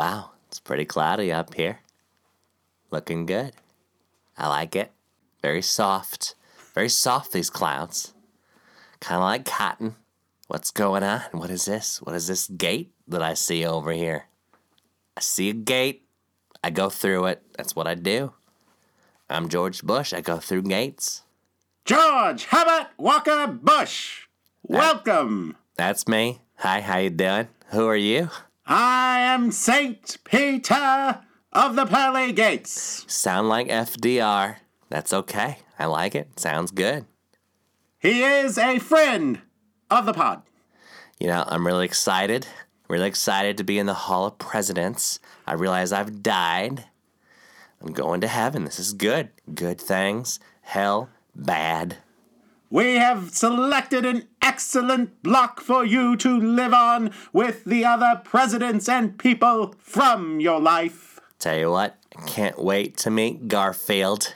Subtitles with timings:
[0.00, 1.80] Wow, it's pretty cloudy up here.
[2.90, 3.52] Looking good.
[4.38, 4.92] I like it.
[5.42, 6.36] Very soft.
[6.74, 8.14] Very soft, these clouds.
[9.00, 9.96] Kind of like cotton.
[10.48, 11.20] What's going on?
[11.32, 12.00] What is this?
[12.00, 14.24] What is this gate that I see over here?
[15.18, 16.06] I see a gate.
[16.64, 17.42] I go through it.
[17.58, 18.32] That's what I do.
[19.28, 20.14] I'm George Bush.
[20.14, 21.24] I go through gates.
[21.84, 24.28] George Herbert Walker Bush.
[24.62, 25.58] Welcome.
[25.76, 26.40] That's me.
[26.56, 27.48] Hi, how you doing?
[27.72, 28.30] Who are you?
[28.72, 33.04] I am Saint Peter of the Pearly Gates.
[33.12, 34.58] Sound like FDR.
[34.88, 35.58] That's okay.
[35.76, 36.38] I like it.
[36.38, 37.04] Sounds good.
[37.98, 39.40] He is a friend
[39.90, 40.42] of the pod.
[41.18, 42.46] You know, I'm really excited.
[42.88, 45.18] Really excited to be in the Hall of Presidents.
[45.48, 46.84] I realize I've died.
[47.82, 48.64] I'm going to heaven.
[48.64, 49.30] This is good.
[49.52, 50.38] Good things.
[50.60, 51.96] Hell, bad.
[52.72, 58.88] We have selected an excellent block for you to live on with the other presidents
[58.88, 61.18] and people from your life.
[61.40, 64.34] Tell you what, can't wait to meet Garfield.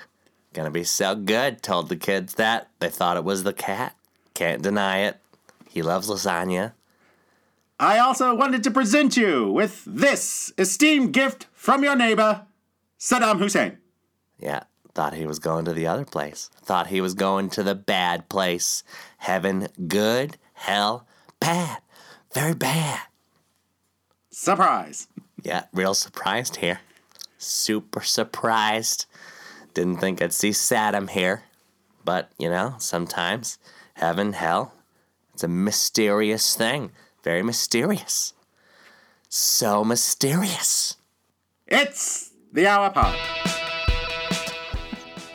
[0.53, 1.63] Gonna be so good.
[1.63, 2.69] Told the kids that.
[2.81, 3.95] They thought it was the cat.
[4.35, 5.21] Can't deny it.
[5.69, 6.73] He loves lasagna.
[7.79, 12.47] I also wanted to present you with this esteemed gift from your neighbor,
[12.99, 13.79] Saddam Hussein.
[14.39, 14.65] Yeah,
[14.95, 16.51] thought he was going to the other place.
[16.63, 18.85] Thought he was going to the bad place.
[19.19, 20.37] Heaven, good.
[20.55, 21.07] Hell,
[21.41, 21.79] bad.
[22.33, 23.01] Very bad.
[24.31, 25.09] Surprise.
[25.43, 26.81] Yeah, real surprised here.
[27.39, 29.07] Super surprised.
[29.75, 31.43] Didn't think I'd see Saddam here.
[32.05, 33.59] But, you know, sometimes
[33.95, 34.75] heaven, hell,
[35.33, 36.93] it's a mysterious thing.
[37.23, 38.35] Very mysterious.
[39.29, 40.97] So mysterious.
[41.67, 43.54] It's the Hour Pod.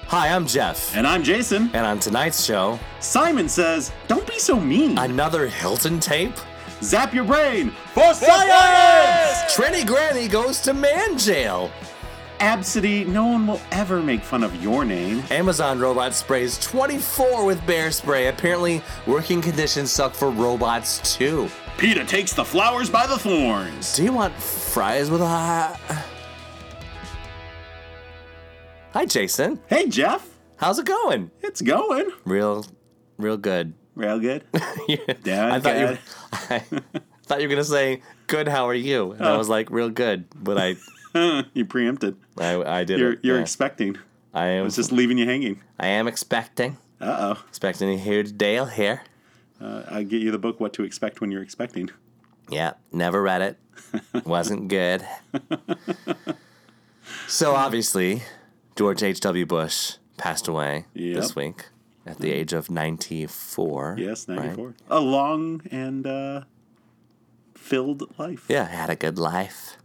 [0.10, 0.96] Hi, I'm Jeff.
[0.96, 1.70] And I'm Jason.
[1.76, 4.98] And on tonight's show, Simon says, Don't be so mean.
[4.98, 6.34] another Hilton tape.
[6.82, 9.54] Zap your brain for science!
[9.56, 11.70] Trini Granny goes to man jail.
[12.40, 15.22] Abcde, no one will ever make fun of your name.
[15.30, 18.30] Amazon robot sprays 24 with bear spray.
[18.30, 21.48] Apparently, working conditions suck for robots too.
[21.78, 23.96] PETA takes the flowers by the thorns.
[23.96, 25.78] Do you want fries with a?
[28.94, 29.60] Hi, Jason.
[29.68, 30.28] Hey, Jeff.
[30.58, 31.32] How's it going?
[31.42, 32.10] It's going.
[32.26, 32.66] Real,
[33.18, 33.74] real good.
[33.96, 34.44] Real good.
[35.24, 35.54] Yeah.
[35.54, 35.98] I thought you.
[36.34, 36.60] I
[37.24, 38.48] thought you were gonna say good.
[38.48, 39.12] How are you?
[39.12, 40.26] And I was like, real good.
[40.36, 40.76] But I,
[41.54, 42.16] you preempted.
[42.40, 43.00] I, I did.
[43.00, 43.20] You're, it.
[43.22, 43.42] you're Yeah.
[43.44, 43.98] expecting.
[44.34, 44.64] I I am.
[44.64, 45.62] was just leaving you hanging.
[45.80, 46.78] I am expecting.
[47.00, 47.44] Uh oh.
[47.50, 49.04] Expecting a huge deal here.
[49.62, 49.66] oh.
[49.68, 51.90] Uh, I get you the book What to Expect When You're Expecting.
[52.50, 54.26] Yeah, never read it.
[54.26, 55.06] Wasn't good.
[57.28, 58.24] so obviously,
[58.80, 59.46] George H.W.
[59.46, 61.66] Bush passed away this week
[62.06, 63.98] at the age of 94.
[64.00, 64.38] Yes, right?
[64.38, 64.74] 94.
[64.90, 66.44] A long and uh,
[67.56, 68.46] filled life.
[68.48, 69.76] Yeah, had a good life.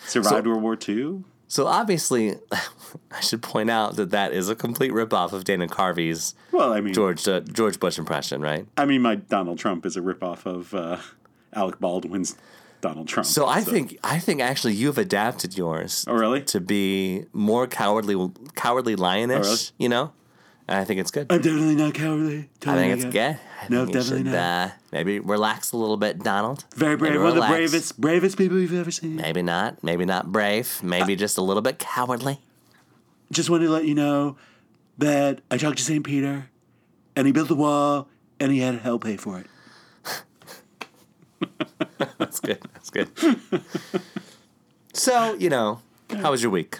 [0.00, 1.22] Survived World War II.
[1.46, 2.38] So obviously,
[3.12, 6.80] I should point out that that is a complete ripoff of Dana Carvey's Well, I
[6.80, 8.66] mean, George uh, George Bush impression, right?
[8.76, 10.96] I mean, my Donald Trump is a ripoff of uh,
[11.52, 12.36] Alec Baldwin's
[12.80, 13.26] Donald Trump.
[13.26, 16.42] So I think I think actually you've adapted yours Oh, really?
[16.44, 19.58] to be more cowardly cowardly lionish, really?
[19.78, 20.12] you know?
[20.68, 21.26] And I think it's good.
[21.30, 22.48] I'm definitely not cowardly.
[22.64, 23.38] I think it's good.
[23.68, 24.34] No, definitely should, not.
[24.34, 26.64] Uh, maybe relax a little bit, Donald.
[26.76, 27.12] Very brave.
[27.12, 29.16] Maybe One of the bravest, bravest people you've ever seen.
[29.16, 29.82] Maybe not.
[29.82, 30.80] Maybe not brave.
[30.82, 32.38] Maybe just a little bit cowardly.
[33.32, 34.36] Just wanted to let you know
[34.98, 36.04] that I talked to St.
[36.04, 36.48] Peter,
[37.16, 38.06] and he built the wall,
[38.38, 39.46] and he had hell pay for it.
[42.18, 42.58] That's good.
[42.74, 43.08] That's good.
[44.92, 45.80] so you know,
[46.16, 46.78] how was your week?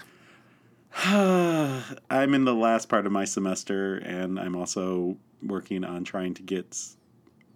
[1.05, 6.41] I'm in the last part of my semester, and I'm also working on trying to
[6.43, 6.77] get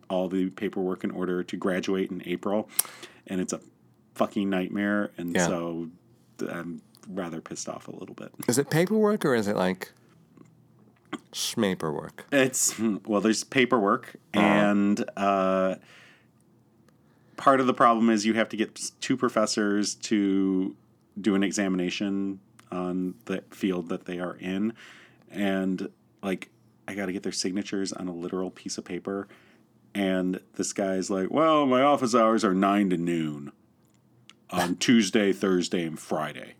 [0.09, 2.69] all the paperwork in order to graduate in April,
[3.27, 3.59] and it's a
[4.15, 5.11] fucking nightmare.
[5.17, 5.47] And Yeah.
[5.47, 5.89] so
[6.49, 8.31] I'm rather pissed off a little bit.
[8.47, 9.91] Is it paperwork or is it like
[11.33, 12.21] schmaperwork?
[12.31, 14.45] It's well, there's paperwork, Uh-huh.
[14.45, 15.75] and uh,
[17.37, 20.75] part of the problem is you have to get two professors to
[21.19, 22.39] do an examination
[22.71, 24.73] on the field that they are in,
[25.31, 25.89] and
[26.23, 26.49] like
[26.87, 29.27] I got to get their signatures on a literal piece of paper.
[29.93, 33.51] And this guy's like, "Well, my office hours are nine to noon
[34.49, 36.55] on Tuesday, Thursday, and Friday."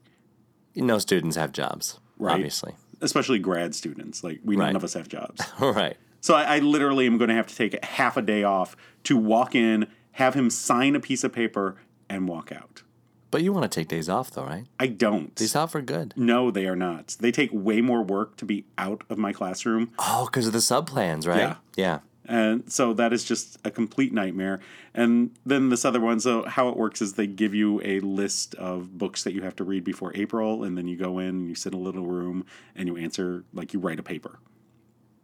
[0.76, 2.34] No students have jobs, Right.
[2.36, 2.76] obviously.
[3.02, 4.68] Especially grad students, like we Right.
[4.68, 5.42] none of us have jobs.
[5.60, 5.98] All right.
[6.22, 9.16] So I, I literally am going to have to take half a day off to
[9.18, 11.78] walk in, have him sign a piece of paper,
[12.10, 12.84] and walk out.
[13.32, 14.66] But you want to take days off, though, right?
[14.80, 15.36] I don't.
[15.36, 16.14] Days off are good.
[16.16, 17.18] No, they are not.
[17.20, 19.92] They take way more work to be out of my classroom.
[20.00, 21.40] Oh, because of the sub plans, right?
[21.40, 21.56] Yeah.
[21.76, 22.00] Yeah.
[22.28, 24.60] And so that is just a complete nightmare.
[24.94, 28.56] And then this other one, so how it works is they give you a list
[28.56, 31.50] of books that you have to read before April, and then you go in and
[31.50, 32.46] you sit in a little room
[32.76, 34.40] and you answer like you write a paper,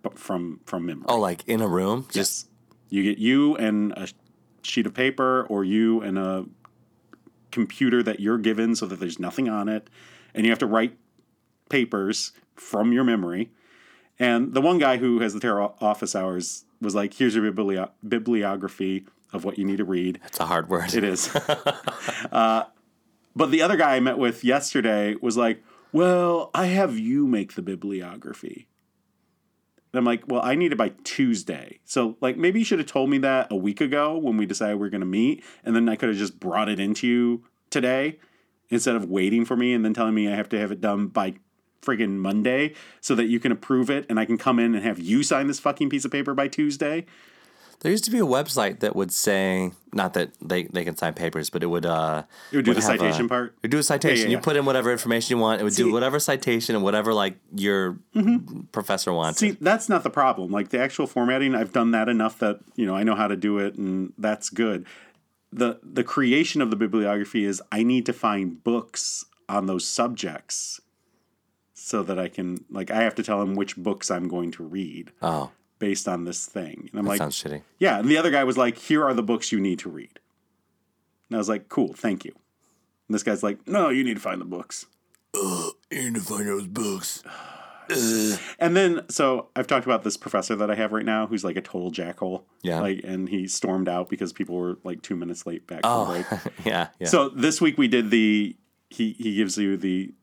[0.03, 1.05] but from from memory.
[1.07, 2.07] Oh, like in a room?
[2.11, 2.47] Just Just
[2.89, 4.09] you get you and a
[4.63, 6.45] sheet of paper, or you and a
[7.51, 9.89] computer that you're given, so that there's nothing on it,
[10.33, 10.97] and you have to write
[11.69, 13.51] papers from your memory.
[14.19, 17.89] And the one guy who has the terror office hours was like, "Here's your biblio-
[18.07, 20.93] bibliography of what you need to read." it's a hard word.
[20.93, 21.33] It is.
[22.31, 22.65] uh,
[23.35, 27.55] but the other guy I met with yesterday was like, "Well, I have you make
[27.55, 28.67] the bibliography."
[29.93, 32.87] And I'm like, "Well, I need it by Tuesday." So, like, maybe you should have
[32.87, 35.75] told me that a week ago when we decided we are going to meet, and
[35.75, 38.17] then I could have just brought it into you today
[38.69, 41.07] instead of waiting for me and then telling me I have to have it done
[41.07, 41.35] by
[41.81, 44.99] friggin' Monday so that you can approve it and I can come in and have
[44.99, 47.05] you sign this fucking piece of paper by Tuesday.
[47.81, 51.13] There used to be a website that would say, not that they, they can sign
[51.15, 53.53] papers, but it would uh It would do the citation a- part?
[53.57, 54.25] It would do a citation.
[54.27, 54.41] yeah, You yeah.
[54.41, 55.59] put in whatever information you want.
[55.59, 55.89] It would See- Mm-hmm.
[55.89, 57.97] do whatever citation and whatever like your
[58.71, 59.39] professor wants.
[59.39, 60.51] See, that's not the problem.
[60.51, 63.35] Like the actual formatting, I've done that enough that you know I know how to
[63.35, 64.85] do it, and that's good.
[65.51, 70.79] the The creation of the bibliography is I need to find books on those subjects,
[71.73, 74.63] so that I can like I have to tell them which books I'm going to
[74.63, 75.49] read oh,
[75.81, 76.87] based on this thing.
[76.91, 77.63] And I'm like, sounds shitty.
[77.79, 77.99] yeah.
[77.99, 80.19] And the other guy was like, here are the books you need to read.
[81.29, 82.31] And I was like, cool, thank you.
[83.07, 84.85] And this guy's like, no, you need to find the books.
[85.33, 87.23] Uh, you need to find those books.
[88.57, 91.57] And then, so I've talked about this professor that I have right now, who's like
[91.57, 92.43] a total jackhole.
[92.61, 92.79] Yeah.
[92.79, 96.39] Like, and he stormed out because people were like two minutes late back Oh, from
[96.39, 96.53] break.
[96.65, 97.07] yeah, yeah.
[97.07, 98.55] So this week we did the
[98.89, 100.13] he he gives you the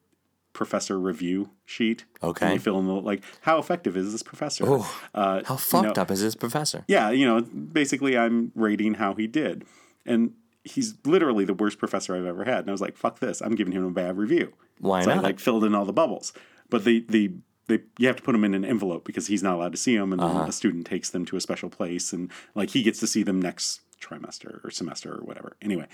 [0.59, 2.05] professor review sheet.
[2.23, 2.47] Okay.
[2.47, 4.65] And you fill in the like how effective is this professor?
[4.67, 6.85] Oh, uh, How you fucked know, up is this professor?
[6.89, 9.65] Yeah, you know, basically I'm rating how he did,
[10.05, 10.33] and
[10.65, 12.59] he's literally the worst professor I've ever had.
[12.61, 14.53] And I was like, fuck this, I'm giving him a bad review.
[14.81, 15.25] Why So I not?
[15.25, 16.33] like filled in all the bubbles,
[16.69, 17.33] but the the
[17.69, 19.97] they you have to put them in an envelope because he's not allowed to see
[19.97, 20.41] them, and Uh-huh.
[20.41, 23.23] then a student takes them to a special place, and like he gets to see
[23.23, 25.57] them next trimester or semester or whatever.
[25.63, 25.87] Anyway,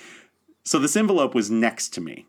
[0.64, 2.26] so this envelope was next to me,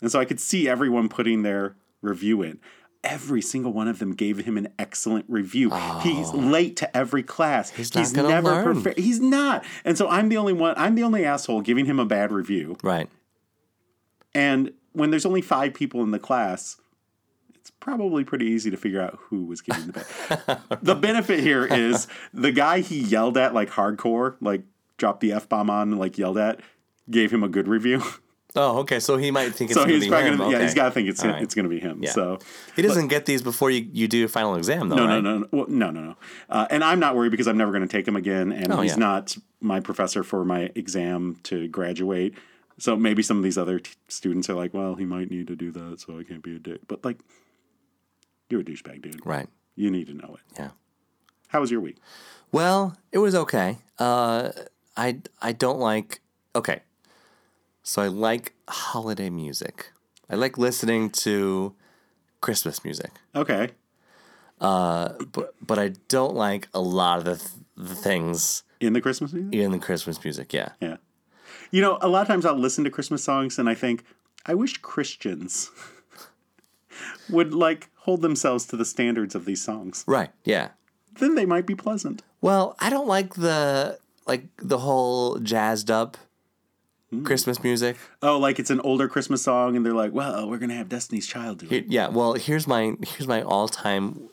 [0.00, 2.60] and so I could see everyone putting their review in.
[3.02, 5.70] Every single one of them gave him an excellent review.
[6.02, 6.36] He's oh.
[6.36, 7.70] late to every class.
[7.70, 8.98] He's, not gonna never prepared.
[8.98, 9.64] He's not.
[9.86, 10.74] And so I'm the only one.
[10.76, 12.76] I'm the only asshole giving him a bad review.
[12.82, 13.08] Right.
[14.34, 16.78] And when there's only five people in the class,
[17.54, 20.60] it's probably pretty easy to figure out who was giving the bad.
[20.82, 24.62] the benefit here is the guy he yelled at like hardcore, like
[24.98, 26.60] dropped the f bomb on, like yelled at,
[27.10, 28.02] gave him a good review.
[28.56, 28.98] Oh, okay.
[29.00, 30.38] So he might think it's so gonna he's be probably him.
[30.38, 30.64] gonna, yeah, Okay.
[30.66, 31.40] he's got to think it's right.
[31.42, 32.02] it's gonna be him.
[32.02, 32.10] Yeah.
[32.10, 32.38] So
[32.74, 34.96] He doesn't get these before you, you do your final exam, though.
[34.96, 35.20] no, right?
[35.20, 36.16] no, no, no, well, no, no, no.
[36.48, 38.80] Uh, and I'm not worried because I'm never going to take him again, and Oh,
[38.80, 38.98] he's yeah.
[38.98, 42.34] not my professor for my exam to graduate.
[42.78, 45.54] So maybe some of these other t- students are like, well, he might need to
[45.54, 46.80] do that, so I can't be a dick.
[46.88, 47.18] But like,
[48.48, 49.24] you're a douchebag, dude.
[49.24, 49.48] Right.
[49.76, 50.58] You need to know it.
[50.58, 50.70] Yeah.
[51.48, 51.98] How was your week?
[52.52, 53.78] Well, it was okay.
[53.98, 54.50] Uh,
[54.96, 56.20] I I don't like.
[56.56, 56.80] Okay,
[57.82, 59.92] so I like holiday music.
[60.28, 61.74] I like listening to
[62.40, 63.70] Christmas music, Okay.
[64.60, 67.50] Uh, but but I don't like a lot of the, th-
[67.88, 69.54] the things In the Christmas music?
[69.58, 70.52] in the Christmas music.
[70.52, 70.70] Yeah.
[70.80, 70.96] Yeah.
[71.70, 74.04] You know, a lot of times I'll listen to Christmas songs and I think,
[74.44, 75.70] I wish Christians
[77.30, 80.04] would like hold themselves to the standards of these songs.
[80.06, 80.30] Right.
[80.44, 80.68] Yeah.
[81.18, 82.22] Then they might be pleasant.
[82.40, 86.16] Well, I don't like the like the whole jazzed up
[87.10, 87.24] Hmm.
[87.24, 87.96] Christmas music.
[88.22, 91.26] Oh, like it's an older Christmas song, and they're like, "Well, we're gonna have Destiny's
[91.26, 94.28] Child do it." Yeah, well, here's my here's my all time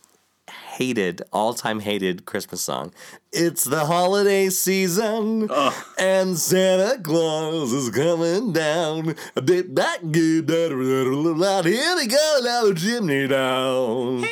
[0.77, 2.93] hated all time hated Christmas song.
[3.31, 5.49] It's the holiday season,
[5.97, 9.15] and Santa Claus is coming down.
[9.35, 14.23] A bit back good, here we go down the chimney down.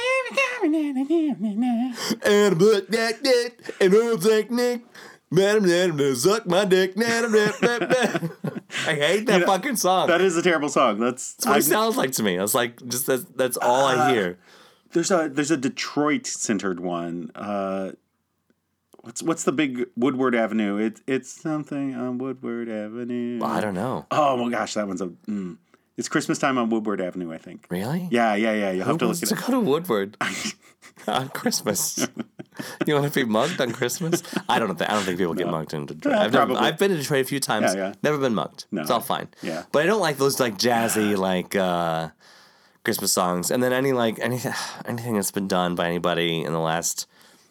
[2.23, 4.85] And a book that that and old technique.
[5.31, 6.93] Madam, madam, suck my dick.
[6.97, 8.29] I
[8.85, 10.07] hate that fucking song.
[10.07, 10.99] That is a terrible song.
[10.99, 12.37] That's, That's what I- it sounds like to me.
[12.37, 14.37] I was like, just that's, that's all I hear.
[14.93, 17.31] there's a there's a Detroit centered one.
[17.35, 17.91] Uh,
[19.01, 20.77] what's what's the big Woodward Avenue?
[20.77, 23.39] It, it's something on Woodward Avenue.
[23.43, 24.05] I don't know.
[24.11, 25.07] Oh my gosh, that one's a.
[25.07, 25.57] Mm.
[25.97, 27.67] It's Christmas time on Woodward Avenue, I think.
[27.69, 28.09] Really?
[28.11, 28.71] Yeah, yeah, yeah.
[28.71, 29.47] You'll have Who to wants look to it up.
[29.47, 30.17] go to Woodward
[31.07, 32.05] on Christmas?
[32.85, 34.23] you want to be mugged on Christmas?
[34.47, 36.15] I don't think I don't think people get mugged in Detroit.
[36.15, 36.53] I've, never.
[36.53, 37.73] I've been to Detroit a few times.
[37.73, 37.93] Yeah, yeah.
[38.03, 38.65] Never been mugged.
[38.71, 38.81] No.
[38.81, 39.27] It's all fine.
[39.41, 39.63] Yeah.
[39.71, 42.09] But I don't like those like jazzy like uh,
[42.83, 44.39] Christmas songs, and then any like any
[44.85, 47.07] anything that's been done by anybody in the last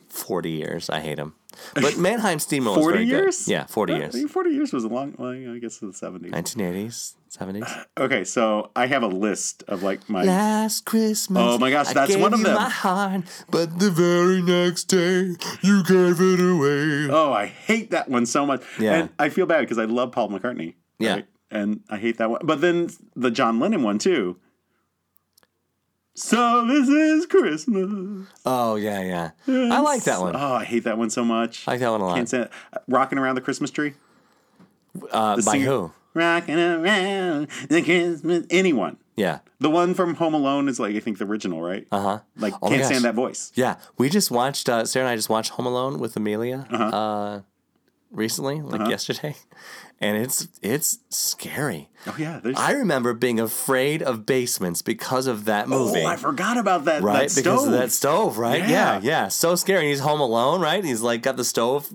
[0.08, 0.88] forty years.
[0.90, 1.34] I hate them.
[1.74, 3.44] But Mannheim Steamroller was Forty years?
[3.44, 3.52] good.
[3.52, 4.14] Yeah, forty years.
[4.14, 5.14] I think Forty years was a long.
[5.18, 6.32] Well, I guess the seventies.
[6.32, 7.86] 1980s, 70s.
[7.98, 10.22] Okay, so I have a list of like my.
[10.24, 11.42] Last Christmas.
[11.42, 12.54] Oh my gosh, that's one of you them.
[12.54, 17.08] My heart, but the very next day you gave it away.
[17.10, 18.62] Oh, I hate that one so much.
[18.78, 18.94] Yeah.
[18.94, 20.74] And I feel bad because I love Paul McCartney.
[20.98, 21.22] Yeah.
[21.50, 22.40] And I hate that one.
[22.44, 24.38] But then the John Lennon one too.
[26.16, 28.28] So this is Christmas.
[28.46, 29.30] Oh yeah, yeah.
[29.74, 30.36] I like that one.
[30.36, 31.66] Oh, I hate that one so much.
[31.66, 32.14] I like that one a lot.
[32.16, 32.50] Can't stand it.
[32.86, 33.94] Rocking around the Christmas tree.
[35.10, 35.92] Uh, by singer- who?
[36.14, 38.46] Rocking around the Christmas.
[38.50, 38.96] Anyone.
[39.16, 39.40] Yeah.
[39.60, 41.86] The one from Home Alone is like I think the original, right?
[41.92, 42.18] Uh huh.
[42.36, 43.52] Like Oh can't stand that voice.
[43.54, 44.68] Yeah, we just watched.
[44.68, 47.40] Uh, Sarah and I just watched Home Alone with Amelia uh Uh-huh.
[48.10, 49.34] recently, like yesterday,
[50.00, 51.90] and it's it's scary.
[52.06, 52.40] Oh yeah.
[52.42, 56.02] There's, I remember being afraid of basements because of that movie.
[56.02, 57.02] oh, I forgot about that.
[57.02, 57.66] right, That because stove.
[57.66, 58.60] of that stove, right?
[58.60, 58.68] Yeah.
[58.68, 59.00] Yeah.
[59.02, 59.88] yeah, So scary.
[59.88, 60.84] He's home alone, right?
[60.84, 61.88] He's like got the stove.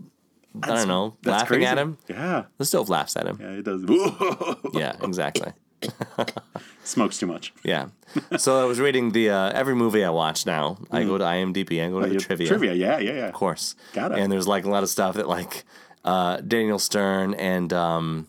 [0.64, 1.66] I don't know, laughing crazy.
[1.66, 1.98] at him.
[2.08, 2.46] Yeah.
[2.58, 3.38] The stove laughs at him.
[3.40, 3.84] Yeah, it does.
[4.74, 5.54] Yeah, exactly.
[6.84, 7.54] Smokes too much.
[7.64, 7.90] Yeah.
[8.38, 10.78] So I was reading the uh, every movie I watch now.
[10.92, 11.80] I go to IMDb.
[11.80, 12.48] and go to the Yeah, trivia.
[12.48, 13.28] Trivia, yeah, yeah, yeah.
[13.28, 13.76] of course.
[13.94, 14.20] Got it.
[14.20, 15.64] And there's like a lot of stuff that like
[16.04, 18.26] uh, Daniel Stern and um,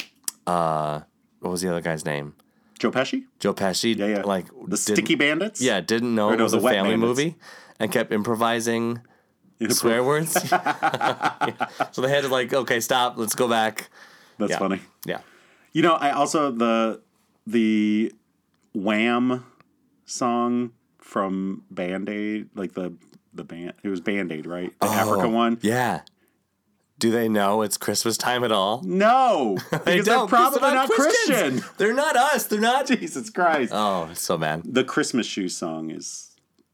[0.46, 1.00] uh,
[1.40, 2.34] what was the other guy's name?
[2.78, 3.24] Joe Pesci?
[3.38, 3.96] Joe Pesci.
[3.96, 4.22] Yeah, yeah.
[4.22, 5.60] Like the Sticky Bandits?
[5.60, 7.00] Yeah, didn't know Or it no, was a family Bandits.
[7.00, 7.36] movie,
[7.78, 9.00] and kept improvising
[9.70, 10.32] swear words.
[11.92, 13.16] So they had to like, okay, stop.
[13.16, 13.90] Let's go back.
[14.38, 14.58] That's Yeah.
[14.58, 14.80] funny.
[15.04, 15.20] Yeah.
[15.72, 17.00] You know, I also the
[17.46, 18.12] the
[18.74, 19.44] Wham
[20.04, 22.94] song from Band Aid, like the
[23.32, 24.72] the band it was Band Aid, right?
[24.80, 25.54] The oh, Africa one.
[25.56, 26.00] Oh, Yeah.
[26.98, 28.82] Do they know it's Christmas time at all?
[28.84, 31.62] No, They because they're don't, 'cause probably not Christian.
[31.78, 32.46] They're not us.
[32.46, 32.86] They're not.
[32.86, 33.72] Jesus Christ!
[33.74, 34.62] Oh, so bad.
[34.66, 36.29] The Christmas shoe song is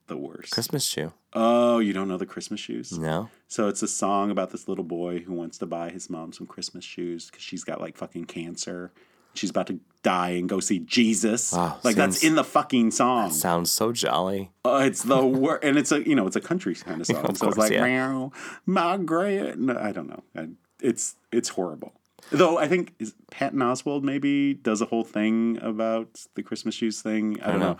[0.06, 0.52] the worst.
[0.52, 1.12] Christmas shoe.
[1.32, 2.96] oh, you don't know the Christmas shoes?
[2.96, 3.30] No.
[3.48, 6.46] So it's a song about this little boy who wants to buy his mom some
[6.46, 8.92] Christmas shoes because she's got like fucking cancer.
[9.34, 11.52] She's about to die and go see Jesus.
[11.52, 13.30] Wow, like that's in the fucking song.
[13.32, 14.50] Sounds so jolly.
[14.64, 17.24] Uh, it's the worst, and it's a you know it's a country kind of song.
[17.24, 17.84] Of so it's like yeah.
[17.84, 18.32] meow,
[18.64, 19.60] my grand.
[19.60, 20.22] No, I don't know.
[20.34, 20.48] I,
[20.80, 21.92] it's it's horrible.
[22.30, 27.00] Though I think is Patton Oswalt maybe does a whole thing about the Christmas shoes
[27.02, 27.40] thing.
[27.42, 27.72] I don't, know.
[27.74, 27.78] know.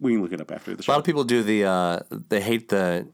[0.00, 0.90] We can look it up after the show.
[0.90, 1.64] A lot of people do the.
[1.64, 3.06] uh They hate the.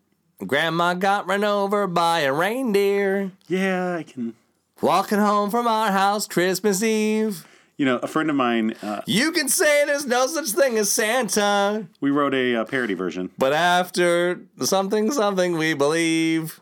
[0.46, 3.30] Grandma got run over by a reindeer.
[3.46, 4.34] yeah, I can.
[4.80, 7.46] Walking home from our house Christmas Eve.
[7.76, 8.74] You know, a friend of mine.
[8.82, 12.94] Uh, You can say there's no such thing as Santa, we wrote a, uh parody
[12.94, 13.30] version.
[13.38, 16.60] but after something, something we believe.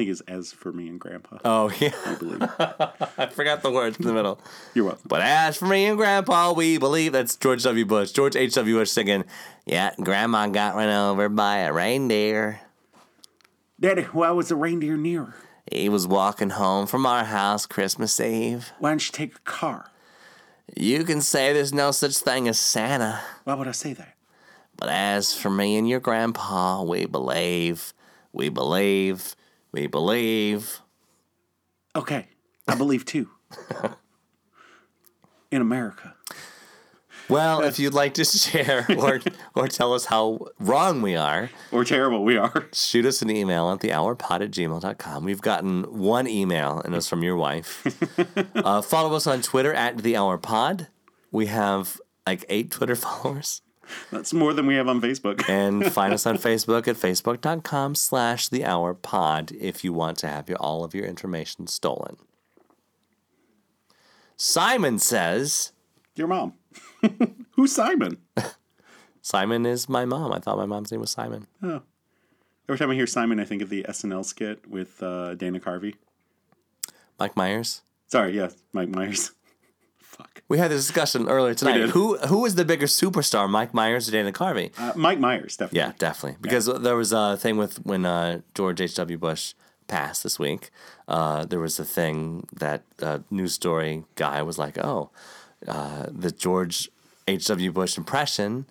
[0.00, 1.40] Think is as for me and Grandpa.
[1.44, 1.92] Oh, yeah.
[2.06, 2.40] I believe.
[3.18, 4.40] I forgot the words in the middle.
[4.72, 5.02] You're welcome.
[5.06, 7.84] But as for me and Grandpa, we believe that's George W.
[7.84, 8.10] Bush.
[8.12, 8.76] George H.W.
[8.76, 9.24] Bush singing,
[9.66, 12.62] Yeah, Grandma got run over by a reindeer.
[13.78, 15.34] Daddy, why was the reindeer near?
[15.70, 18.72] He was walking home from our house Christmas Eve.
[18.78, 19.90] Why don't you take a car?
[20.74, 23.20] You can say there's no such thing as Santa.
[23.44, 24.14] Why would I say that?
[24.78, 27.92] But as for me and your grandpa, we believe,
[28.32, 29.36] we believe,
[29.72, 30.80] we believe.
[31.96, 32.28] Okay,
[32.68, 33.28] I believe too.
[35.50, 36.14] In America.
[37.28, 39.20] Well, if you'd like to share or,
[39.54, 42.66] or tell us how wrong we are, Or terrible we are.
[42.72, 45.24] shoot us an email at thehourpod at gmail.com.
[45.24, 47.86] We've gotten one email, and it's from your wife.
[48.56, 50.88] uh, follow us on Twitter at thehourpod.
[51.30, 53.62] We have like eight Twitter followers.
[54.10, 55.42] That's more than we have on Facebook.
[55.48, 60.28] And find us on Facebook at facebook.com slash the hour pod if you want to
[60.28, 62.16] have your, all of your information stolen.
[64.36, 65.72] Simon says,
[66.16, 66.54] Your mom.
[67.52, 68.18] Who's Simon?
[69.22, 70.32] Simon is my mom.
[70.32, 71.46] I thought my mom's name was Simon.
[71.62, 71.82] Oh.
[72.68, 75.96] Every time I hear Simon, I think of the SNL skit with uh, Dana Carvey.
[77.18, 77.82] Mike Myers.
[78.06, 79.32] Sorry, yes, Mike Myers.
[80.10, 80.42] Fuck.
[80.48, 81.78] We had this discussion earlier tonight.
[81.78, 81.90] did.
[81.90, 84.72] Who who is the bigger superstar, Mike Myers or Dana Carvey?
[84.78, 85.78] Uh, Mike Myers, definitely.
[85.78, 86.38] Yeah, definitely.
[86.40, 89.18] Because there was a thing with when uh, George H.W.
[89.18, 89.54] Bush
[89.86, 90.70] passed this week.
[91.06, 95.10] Uh, there was a thing that uh, news story guy was like, oh,
[95.68, 96.88] uh, the George
[97.28, 97.70] H.W.
[97.72, 98.66] Bush impression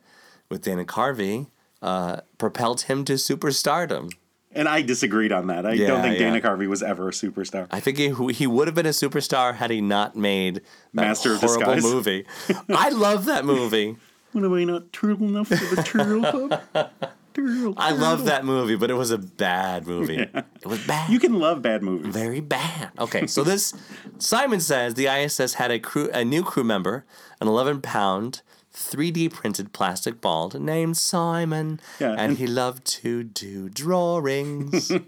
[0.50, 1.48] with Dana Carvey
[1.82, 4.12] uh, propelled him to superstardom.
[4.52, 5.66] And I disagreed on that.
[5.66, 6.42] I Yeah, don't think Dana yeah.
[6.42, 7.68] Carvey was ever a superstar.
[7.72, 10.64] I think he, he would have been a superstar had he not made that
[10.94, 11.84] Master of horrible Disguise.
[11.94, 12.26] movie.
[12.70, 13.98] I love that movie.
[14.32, 16.62] What am I not turtle enough for the turtle club?
[17.32, 20.18] Turtle, I love that movie, but it was a bad movie.
[20.18, 21.12] It was bad.
[21.12, 22.12] You can love bad movies.
[22.12, 22.90] very bad.
[22.98, 23.72] Okay, so this
[24.18, 27.06] Simon says the ISS had a crew, a new crew member,
[27.40, 28.42] an 11 pound
[28.80, 34.92] 3D printed plastic ball named Simon, Yeah, and and- he loved to do drawings.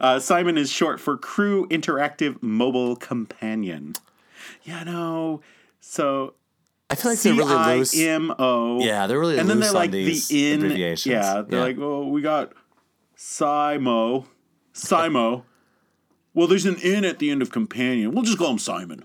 [0.00, 3.94] Uh, Simon is short for Crew Interactive Mobile Companion.
[4.62, 5.40] Yeah, no.
[5.80, 6.34] So
[6.90, 7.98] I feel like they're really loose.
[7.98, 8.80] M O.
[8.80, 11.10] Yeah, they're really and then they're like the in abbreviations.
[11.12, 11.64] Yeah, they're Yeah.
[11.64, 12.52] like, oh, we got
[13.16, 14.26] Simo,
[14.74, 15.42] Simo.
[16.34, 18.12] Well, there's an in at the end of companion.
[18.12, 19.04] We'll just call him Simon.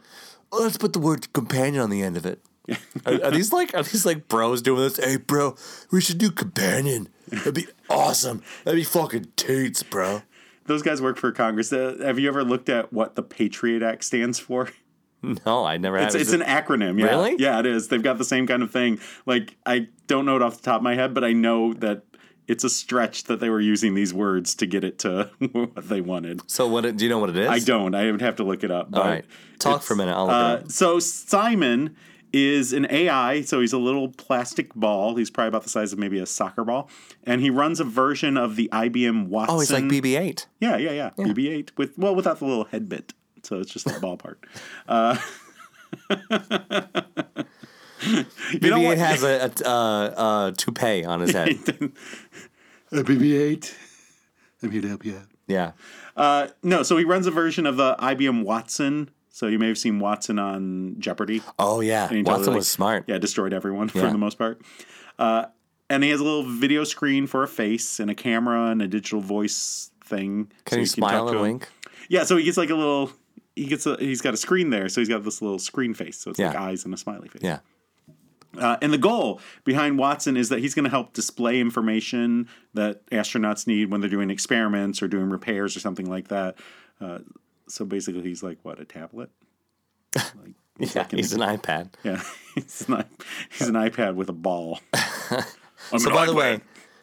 [0.52, 2.42] Let's put the word companion on the end of it.
[3.06, 4.98] Are, are these like are these like bros doing this?
[4.98, 5.56] Hey, bro,
[5.92, 7.10] we should do companion.
[7.30, 8.42] That'd be awesome.
[8.64, 10.24] That'd be fucking toots, bro.
[10.66, 11.72] Those guys work for Congress.
[11.74, 14.70] Uh, have you ever looked at what the Patriot Act stands for?
[15.46, 16.22] No, I never It's, have.
[16.22, 16.98] it's an acronym.
[16.98, 17.08] Yeah.
[17.08, 17.36] Really?
[17.38, 17.90] Yeah, it is.
[17.90, 19.02] They've got the same kind of thing.
[19.26, 22.04] Like, I don't know it off the top of my head, but I know that
[22.48, 26.00] it's a stretch that they were using these words to get it to what they
[26.00, 26.50] wanted.
[26.50, 26.86] so what?
[26.86, 27.50] it- Do you know what it is?
[27.50, 27.94] I don't.
[27.94, 28.92] I would have to look it up.
[28.92, 29.26] But All right,
[29.60, 30.14] talk for a minute.
[30.16, 30.72] I'll look Uh, it up.
[30.72, 31.98] so Simon
[32.32, 35.16] is an AI, so he's a little plastic ball.
[35.16, 36.90] He's probably about the size of maybe a soccer ball,
[37.24, 39.56] and he runs a version of the IBM Watson.
[39.56, 40.46] Oh, he's like BB-8.
[40.60, 44.00] Yeah, yeah, yeah, BB-8 with well without the little head bit, so it's just the
[44.00, 44.40] ball part.
[44.88, 45.18] Uh,
[46.10, 46.18] you
[48.70, 48.98] know BB-8 what?
[48.98, 51.50] has a, a, uh, a toupee on his head.
[52.92, 53.74] BB-8.
[54.62, 55.28] I'm here to help you out.
[55.48, 55.72] yeah.
[56.16, 59.10] Uh, no, so he runs a version of the IBM Watson.
[59.30, 61.42] So you may have seen Watson on Jeopardy.
[61.58, 62.04] Oh yeah.
[62.04, 63.06] Watson totally, was smart.
[63.08, 64.62] Yeah, destroyed everyone for the most part.
[65.18, 65.46] Uh,
[65.90, 68.88] and he has a little video screen for a face and a camera and a
[68.88, 70.52] digital voice thing.
[70.66, 71.70] Can so you smile to and wink?
[72.10, 73.12] Yeah, so he gets like a little.
[73.56, 73.98] He gets a.
[73.98, 76.18] He's got a screen there, so he's got this little screen face.
[76.18, 77.42] So it's like eyes and a smiley face.
[77.44, 77.60] Yeah.
[78.58, 83.06] Uh, and the goal behind Watson is that he's going to help display information that
[83.12, 86.58] astronauts need when they're doing experiments or doing repairs or something like that.
[87.00, 87.20] Uh,
[87.70, 89.30] so basically, he's like what a tablet.
[90.16, 90.54] Like,
[90.96, 91.06] Yeah.
[91.12, 91.90] He's an iPad.
[92.04, 92.22] yeah,
[92.56, 93.04] he's an,
[93.52, 94.80] he's an iPad with a ball.
[95.98, 96.60] So, by the way,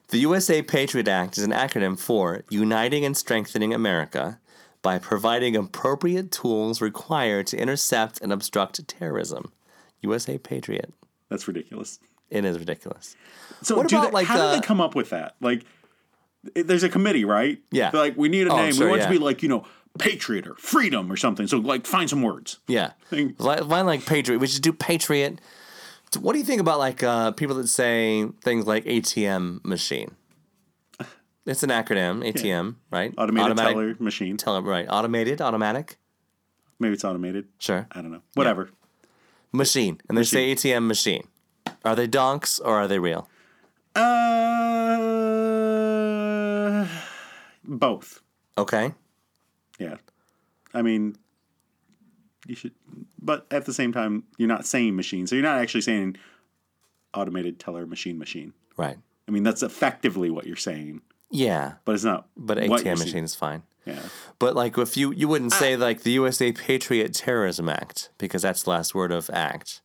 [0.08, 4.38] the USA Patriot Act is an acronym for Uniting and Strengthening America
[4.82, 9.50] by providing appropriate tools required to intercept and obstruct terrorism.
[10.02, 10.92] USA Patriot.
[11.30, 11.98] that's ridiculous.
[12.30, 13.16] It is ridiculous.
[13.62, 15.34] So What do about, they- like, how uh, did they come up with that?
[15.40, 15.64] Like,
[16.54, 17.58] there's a committee, right?
[17.72, 17.90] Yeah.
[17.90, 18.72] They're like we need a Oh, name.
[18.74, 19.06] sure, we want yeah.
[19.08, 19.66] to be like you know,
[19.98, 21.46] patriot or freedom or something.
[21.46, 22.58] So like, find some words.
[22.68, 22.92] Yeah.
[23.10, 24.38] Li- like Patriot.
[24.38, 25.40] We should do Patriot.
[26.12, 30.14] So What do you think about like uh, people that say things like ATM machine?
[31.44, 33.14] It's an acronym, ATM, right?
[33.16, 34.36] Automated teller machine.
[34.36, 34.86] teller, right?
[34.88, 35.96] Automated, automatic,
[36.80, 37.46] Maybe it's automated.
[37.58, 37.86] sure.
[37.92, 38.22] I don't know.
[38.34, 38.70] Whatever.
[39.52, 41.28] Machine, and they say ATM machine.
[41.84, 43.28] Are they donks or are they real?
[45.96, 46.86] Uh,
[47.64, 48.22] both.
[48.58, 48.92] Okay.
[49.78, 49.96] Yeah.
[50.74, 51.16] I mean,
[52.46, 52.72] you should,
[53.20, 56.16] but at the same time, you're not saying machine, so you're not actually saying
[57.14, 58.52] automated teller machine machine.
[58.76, 58.96] Right.
[59.26, 62.28] I mean, that's effectively what you're saying, Yeah, but it's not.
[62.36, 63.24] but what ATM you're machine saying.
[63.24, 63.62] is fine.
[63.84, 64.00] Yeah.
[64.38, 68.64] But like if you you wouldn't say like the USA Patriot Terrorism Act because that's
[68.64, 69.80] the last word of act.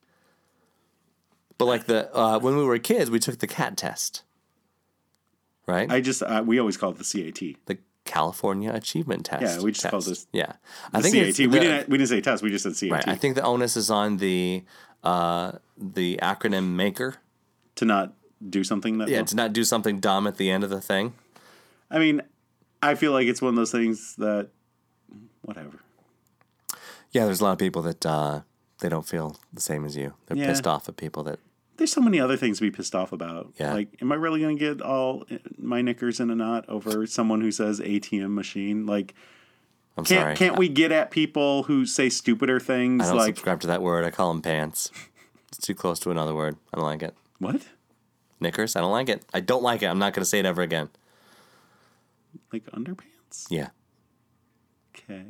[1.60, 4.24] But like the uh, when we were kids, we took the CAT test,
[5.68, 5.92] right?
[5.92, 7.56] I just uh, we always call it the CAT.
[7.68, 7.78] the
[8.12, 9.42] California Achievement Test.
[9.42, 9.92] Yeah, we just test.
[9.92, 10.54] called this Yeah,
[10.92, 11.28] The I think CAT.
[11.30, 12.44] it's we didn't we didn't say test.
[12.44, 14.64] We just said CAT Right, I think the onus is on the
[15.04, 17.16] uh, the acronym maker.
[17.76, 18.14] to not
[18.58, 19.08] do something that.
[19.08, 21.14] Yeah, to not do something dumb at the end of the thing.
[21.90, 22.22] I mean,
[22.82, 24.50] I feel like it's one of those things that
[25.44, 25.80] whatever.
[27.12, 28.42] Yeah, there's a lot of people that uh,
[28.80, 30.14] they don't feel the same as you.
[30.26, 30.48] They're Yeah.
[30.48, 31.40] pissed off at people that.
[31.82, 33.54] There's so many other things to be pissed off about.
[33.58, 33.74] Yeah.
[33.74, 37.08] Like, am I really going to get all eh, my knickers in a knot over
[37.08, 38.86] someone who says ATM machine?
[38.86, 39.16] Like,
[39.98, 40.36] I'm can't sorry.
[40.36, 43.02] can't we get at people who say stupider things?
[43.04, 44.06] I don't like, subscribe to that word.
[44.06, 44.92] I call them pants.
[45.48, 46.56] It's too close to another word.
[46.72, 47.16] I don't like it.
[47.40, 47.64] what?
[48.40, 48.76] Knickers.
[48.76, 49.26] I don't like it.
[49.34, 49.88] I don't like it.
[49.88, 50.90] I'm not going to say it ever again.
[52.54, 53.48] Like underpants?
[53.50, 53.70] Yeah.
[54.96, 55.24] Okay.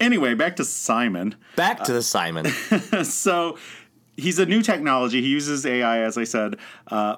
[0.00, 1.36] Anyway, back to Simon.
[1.54, 2.46] Back to uh, the Simon.
[3.04, 3.58] so
[4.18, 5.22] he's a new technology.
[5.22, 6.56] He uses AI, as I said,
[6.88, 7.16] uh,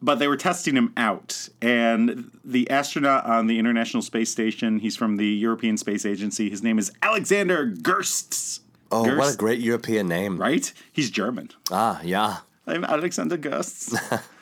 [0.00, 1.48] but they were testing him out.
[1.60, 6.50] And the astronaut on the International Space Station, he's from the European Space Agency.
[6.50, 8.60] His name is Alexander Gersts.
[8.90, 10.36] Oh, what a great European name.
[10.38, 10.72] right?
[10.92, 11.48] He's German.
[11.70, 12.38] Ah, yeah.
[12.66, 13.96] I'm Alexander Gersts.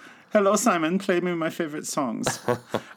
[0.33, 0.99] Hello, Simon.
[0.99, 2.39] Play me my favorite songs.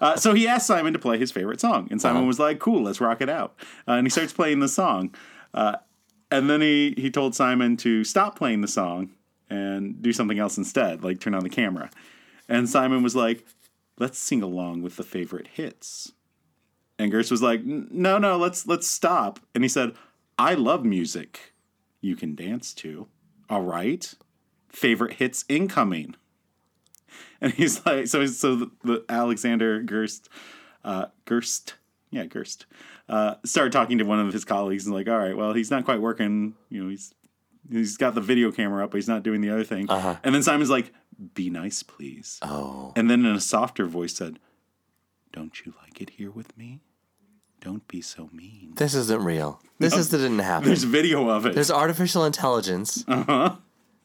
[0.02, 2.84] uh, so he asked Simon to play his favorite song, and Simon was like, "Cool,
[2.84, 3.56] let's rock it out."
[3.88, 5.13] Uh, and he starts playing the song,
[5.56, 5.78] uh,
[6.34, 9.12] and then he he told Simon to stop playing the song
[9.50, 11.91] and do something else instead, like turn on the camera.
[12.50, 13.46] And Simon was like,
[14.00, 16.12] "Let's sing along with the favorite hits."
[16.98, 19.93] And Gerst was like, "No, no, let's let's stop." And he said,
[20.39, 21.54] "I love music.
[22.02, 23.08] You can dance to.
[23.50, 24.13] All right.
[24.69, 26.15] Favorite hits incoming.
[27.41, 30.30] And he's like, so so the, the Alexander Gerst,
[30.86, 31.74] uh, Gerst,
[32.10, 32.65] yeah, Gerst,
[33.09, 35.85] uh, started talking to one of his colleagues and like, all right, well, he's not
[35.85, 36.55] quite working.
[36.69, 37.13] You know, he's
[37.71, 39.89] he's got the video camera up, but he's not doing the other thing.
[39.89, 40.17] Uh-huh.
[40.23, 40.91] And then Simon's like,
[41.33, 42.39] be nice, please.
[42.41, 42.93] Oh.
[42.95, 44.39] And then in a softer voice said,
[45.31, 46.81] don't you like it here with me?
[47.61, 48.73] Don't be so mean.
[48.75, 49.61] This isn't real.
[49.79, 50.67] This is didn't happen.
[50.67, 51.55] There's video of it.
[51.55, 53.05] There's artificial intelligence.
[53.07, 53.55] uh-huh.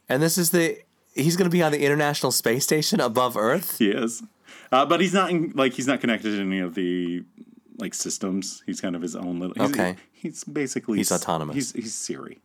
[0.08, 0.78] And this is the
[1.14, 3.78] he's going to be on the International Space Station above Earth.
[3.78, 4.22] He is,
[4.70, 7.24] uh, but he's not in, like he's not connected to any of the
[7.79, 8.62] like systems.
[8.67, 9.55] He's kind of his own little.
[9.55, 9.97] He's, Okay.
[10.12, 11.55] He's basically He's autonomous.
[11.55, 12.38] He's he's Siri.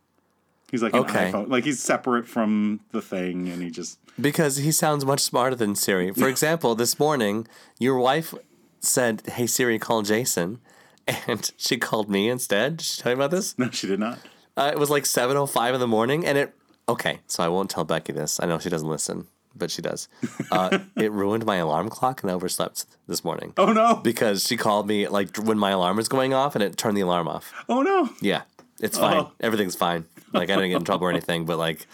[0.70, 1.26] He's like Okay.
[1.28, 1.48] an iPhone.
[1.50, 5.74] Like he's separate from the thing, and he just Because he sounds much smarter than
[5.74, 6.12] Siri.
[6.12, 7.46] For example, this morning,
[7.78, 8.34] your wife
[8.80, 10.60] said, Hey Siri, call Jason.
[11.06, 12.78] And she called me instead.
[12.78, 13.58] Did she tell you about this?
[13.58, 14.18] no, she did not.
[14.56, 16.24] Uh, it was like 7.05 in the morning.
[16.24, 16.54] And it,
[16.88, 18.38] okay, so I won't tell Becky this.
[18.40, 20.08] I know she doesn't listen, but she does.
[20.50, 23.52] Uh, it ruined my alarm clock and I overslept this morning.
[23.56, 23.96] Oh no!
[23.96, 27.02] Because she called me like when my alarm was going off and it turned the
[27.02, 27.52] alarm off.
[27.68, 28.10] Oh no!
[28.20, 28.42] Yeah,
[28.80, 29.18] it's fine.
[29.18, 29.32] Oh.
[29.40, 30.04] Everything's fine.
[30.32, 31.86] Like I didn't get in trouble or anything, but like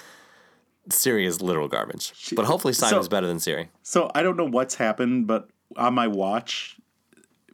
[0.90, 2.12] Siri is literal garbage.
[2.34, 3.68] But hopefully Simon's So- better than Siri.
[3.82, 6.76] So I don't know what's happened, but on my watch,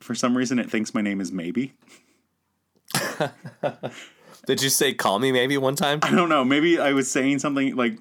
[0.01, 1.75] for some reason, it thinks my name is Maybe.
[4.47, 5.99] Did you say call me maybe one time?
[6.03, 6.45] I don't know.
[6.45, 7.99] Maybe I was saying something like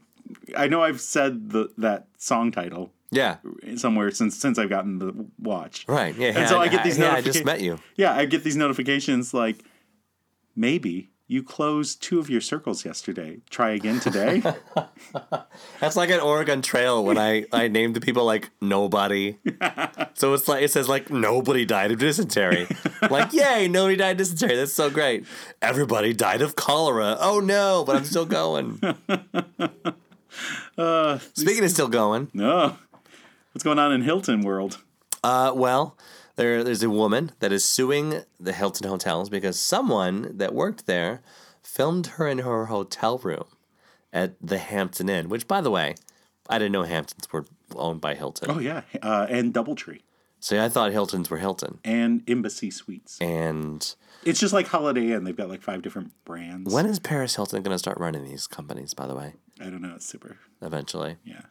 [0.56, 3.38] I know I've said the that song title Yeah.
[3.78, 5.86] somewhere since since I've gotten the watch.
[5.88, 6.16] Right.
[6.16, 6.38] Yeah.
[6.40, 7.80] And so I get these Yeah, I just met you.
[7.96, 9.58] Yeah, I get these notifications like
[10.56, 13.40] maybe you closed two of your circles yesterday.
[13.50, 14.44] Try again today.
[15.80, 19.38] That's like an Oregon Trail when I I named the people like nobody.
[20.14, 22.68] so it's like it says like nobody died of dysentery.
[23.10, 24.56] like yay, nobody died of dysentery.
[24.56, 25.26] That's so great.
[25.64, 27.18] Everybody died of cholera.
[27.20, 28.80] Oh no, but I'm still going.
[30.78, 32.78] uh, Speaking of still going, no.
[33.52, 34.80] What's going on in Hilton world?
[35.24, 35.98] Uh, well,
[36.36, 41.22] there, there's a woman that is suing the Hilton hotels because someone that worked there
[41.64, 43.46] filmed her in her hotel room
[44.12, 45.30] at the Hampton Inn.
[45.30, 45.96] Which, by the way,
[46.50, 47.46] I didn't know Hamptons were
[47.76, 48.52] owned by Hilton.
[48.52, 50.02] Oh yeah, uh, and DoubleTree
[50.40, 51.80] So I thought Hiltons were Hilton.
[51.84, 53.20] and Embassy Suites.
[53.22, 55.24] And It's just like Holiday Inn.
[55.24, 56.74] They've got like five different brands.
[56.74, 58.94] when is Paris Hilton going to start running these companies?
[58.94, 59.94] By the way, I don't know.
[59.96, 60.38] It's super.
[60.62, 61.18] eventually.
[61.24, 61.42] Yeah.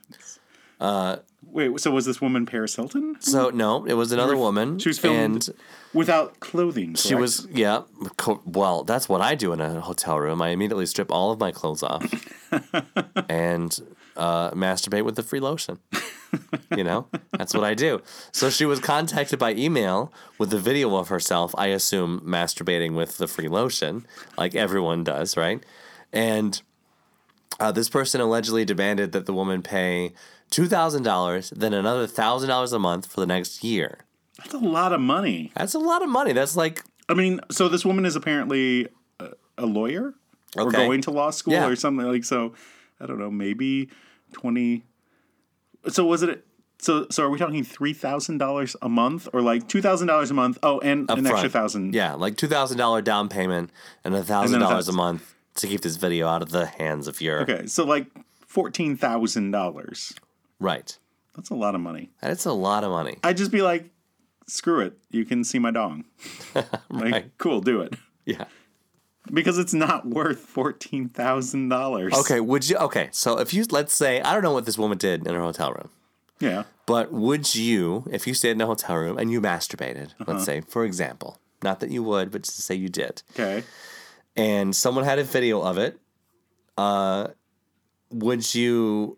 [0.80, 1.78] Uh, Wait.
[1.80, 3.16] So was this woman Paris Hilton?
[3.20, 4.78] So no, it was another woman.
[4.80, 5.56] She was filmed and
[5.92, 6.94] without clothing.
[6.96, 7.20] She correct?
[7.20, 7.82] was, yeah.
[8.16, 10.42] co- Well, that's what I do in a hotel room.
[10.42, 12.04] I immediately strip all of my clothes off
[13.28, 13.78] and
[14.16, 15.78] uh, masturbate with the free lotion.
[16.76, 18.00] you know, that's what I do.
[18.32, 23.18] So she was contacted by email with a video of herself, I assume, masturbating with
[23.18, 25.62] the free lotion, like everyone does, right?
[26.12, 26.60] And
[27.60, 30.12] uh, this person allegedly demanded that the woman pay
[30.50, 33.98] $2,000, then another $1,000 a month for the next year.
[34.38, 35.52] That's a lot of money.
[35.54, 36.32] That's a lot of money.
[36.32, 38.88] That's like I mean, so this woman is apparently
[39.20, 40.14] a, a lawyer
[40.56, 41.68] or going to law school Yeah.
[41.68, 42.54] or something like so.
[43.00, 43.90] I don't know, maybe
[44.32, 44.84] twenty.
[45.88, 46.46] So was it?
[46.78, 50.30] So so are we talking three thousand dollars a month or like two thousand dollars
[50.30, 50.58] a month?
[50.62, 51.94] Oh, and an extra thousand.
[51.94, 53.70] Yeah, like two thousand dollar down payment
[54.04, 57.20] and a thousand dollars a month to keep this video out of the hands of
[57.20, 58.06] your Okay, so like
[58.46, 60.12] fourteen thousand dollars.
[60.60, 60.98] right.
[61.36, 62.10] That's a lot of money.
[62.20, 63.18] That's a lot of money.
[63.24, 63.90] I'd just be like,
[64.46, 64.96] screw it.
[65.10, 66.04] You can see my dong.
[66.90, 67.94] Like, cool, do it.
[68.24, 68.44] Yeah.
[69.32, 72.12] Because it's not worth fourteen thousand dollars.
[72.14, 72.40] Okay.
[72.40, 72.76] Would you?
[72.76, 73.08] Okay.
[73.12, 75.72] So if you let's say I don't know what this woman did in her hotel
[75.72, 75.88] room,
[76.40, 76.64] Yeah.
[76.84, 80.60] but would you, if you stayed in a hotel room and you masturbated, let's say
[80.60, 83.64] for example, not that you would, but just to say you did, Okay.
[84.36, 85.98] and someone had a video of it,
[86.76, 87.28] uh,
[88.10, 89.16] would you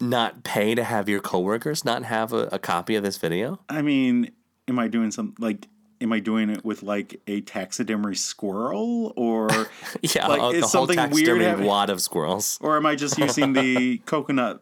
[0.00, 3.58] not pay to have your coworkers not have a, a copy of this video?
[3.70, 4.32] I mean,
[4.68, 5.66] am I doing some like?
[6.04, 9.48] Am I doing it with like a taxidermy squirrel, or
[10.02, 12.58] Yeah, Like, oh, is the whole something weird wad of squirrels.
[12.60, 14.60] or am I just using the coconut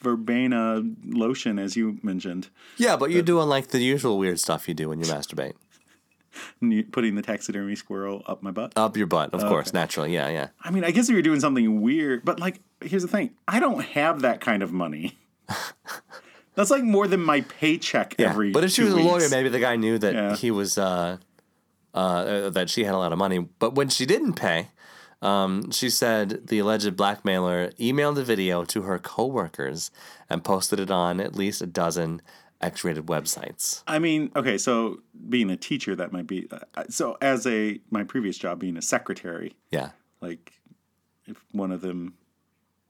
[0.00, 4.74] verbena lotion as you mentioned, Yeah, but you're doing like the usual weird stuff you
[4.74, 5.54] do when you masturbate.
[6.92, 8.72] putting the taxidermy squirrel up my butt?
[8.76, 10.14] Up your butt, of oh, course, naturally.
[10.14, 10.48] Yeah, yeah.
[10.62, 13.58] I mean, I guess if you're doing something weird, but like, here's the thing: I
[13.58, 15.18] don't have that kind of money.
[16.58, 18.30] That's like more than my paycheck Yeah.
[18.30, 18.50] every.
[18.50, 20.34] but if she was a lawyer, maybe the guy knew that Yeah.
[20.34, 21.18] he was uh,
[21.94, 23.38] uh, that she had a lot of money.
[23.60, 24.70] But when she didn't pay,
[25.22, 29.92] um, she said the alleged blackmailer emailed the video to her coworkers
[30.28, 32.22] and posted it on at least a dozen
[32.60, 33.84] X-rated websites.
[33.86, 36.48] I mean, okay, so being a teacher, that might be.
[36.50, 39.90] Uh, so as a my previous job, being a secretary, Yeah.
[40.20, 40.54] like
[41.28, 42.14] if one of them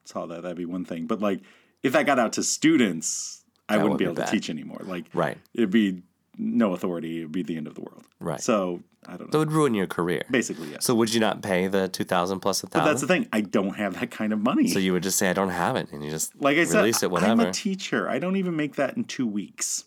[0.07, 1.07] saw that, that'd be one thing.
[1.07, 1.43] But like,
[1.83, 3.38] if that got out to students,
[3.69, 4.81] I wouldn't would be be able to teach anymore.
[4.85, 5.39] Like, Right.
[5.55, 6.03] it'd be
[6.37, 7.19] no authority.
[7.19, 8.05] It'd be the end of the world.
[8.21, 8.41] Right.
[8.41, 9.27] So I don't know.
[9.27, 9.39] That know.
[9.41, 10.23] would ruin your career.
[10.31, 10.85] Basically, yes.
[10.85, 13.29] So would you not pay the two thousand plus a but that's the thing.
[13.33, 14.69] I don't have that kind of money.
[14.69, 16.79] So you would just say I don't have it, and you just like I said,
[16.79, 18.09] release it I'm a teacher.
[18.09, 19.85] I don't even make that in two weeks.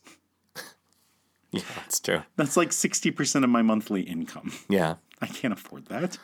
[1.51, 2.21] yeah, that's true.
[2.35, 4.51] That's like sixty percent of my monthly income.
[4.69, 4.95] Yeah.
[5.21, 6.17] I can't afford that.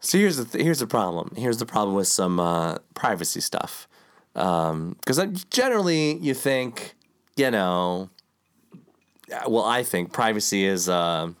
[0.00, 1.34] So here's the th- here's the problem.
[1.36, 3.86] Here's the problem with some uh, privacy stuff.
[4.32, 6.94] Because generally you think,
[7.36, 8.10] you know,
[9.46, 10.88] well, I think privacy is.
[10.88, 11.32] Uh,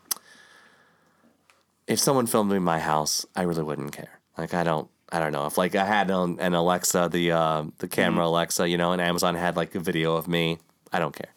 [1.86, 4.20] if someone filmed me in my house, I really wouldn't care.
[4.38, 4.88] Like I don't.
[5.12, 8.68] I don't know if like I had an, an Alexa, the uh, the camera Alexa,
[8.68, 10.58] you know, and Amazon had like a video of me.
[10.92, 11.32] I don't care.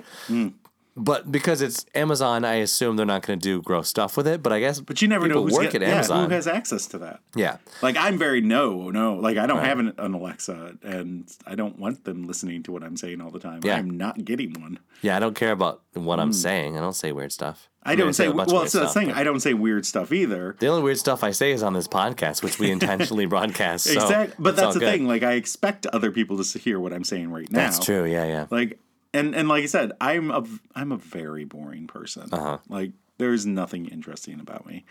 [0.96, 4.44] But because it's Amazon, I assume they're not going to do gross stuff with it.
[4.44, 6.30] But I guess, But you never know who's work get- at yeah, Amazon.
[6.30, 7.20] who has access to that.
[7.36, 9.16] yeah, Like I'm very no, no.
[9.16, 12.84] Like I don't have an, an Alexa, and I don't want them listening to what
[12.84, 13.62] I'm saying all the time.
[13.64, 13.76] Yeah.
[13.76, 14.78] I'm not getting one.
[15.02, 16.78] Yeah, I don't care about what I'm saying.
[16.78, 17.70] I don't say weird stuff.
[17.84, 17.90] Hmm.
[17.90, 18.62] I mean, don't say of well.
[18.62, 19.12] It's the thing.
[19.12, 20.56] I don't say weird stuff either.
[20.60, 23.86] The only weird stuff I say is on this podcast, which we intentionally broadcast.
[23.86, 24.36] So exactly.
[24.40, 24.92] But that's the good.
[24.92, 25.08] thing.
[25.08, 27.58] Like I expect other people to hear what I'm saying right now.
[27.60, 28.06] That's true.
[28.06, 28.46] Yeah, yeah.
[28.52, 28.80] Like
[29.14, 30.44] and and like I said, I'm a
[30.76, 32.30] I'm a very boring person.
[32.32, 32.58] Uh-huh.
[32.68, 34.86] Like there's nothing interesting about me.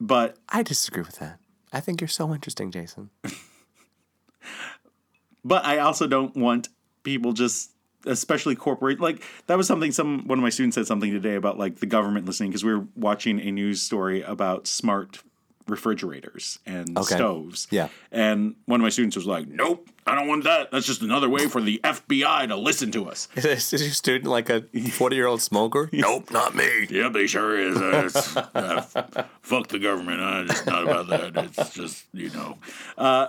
[0.00, 1.38] But I disagree with that.
[1.72, 3.10] I think you're so interesting, Jason.
[5.44, 6.68] but I also don't want
[7.02, 7.72] people just
[8.06, 11.58] especially corporate like that was something some one of my students said something today about
[11.58, 15.22] like the government listening because we were watching a news story about smart
[15.68, 17.14] refrigerators and Okay.
[17.16, 17.66] stoves.
[17.70, 17.88] Yeah.
[18.10, 20.70] And one of my students was like, "Nope, I don't want that.
[20.70, 24.30] That's just another way for the FBI to listen to us." Is is your student
[24.30, 25.88] like a 40 year old smoker?
[25.92, 26.86] nope, not me.
[26.90, 27.76] Yep, he sure is.
[27.76, 30.20] Uh, it's, uh, fuck the government.
[30.20, 31.36] Uh, it's not about that.
[31.56, 32.56] It's just you know.
[32.98, 33.28] Uh,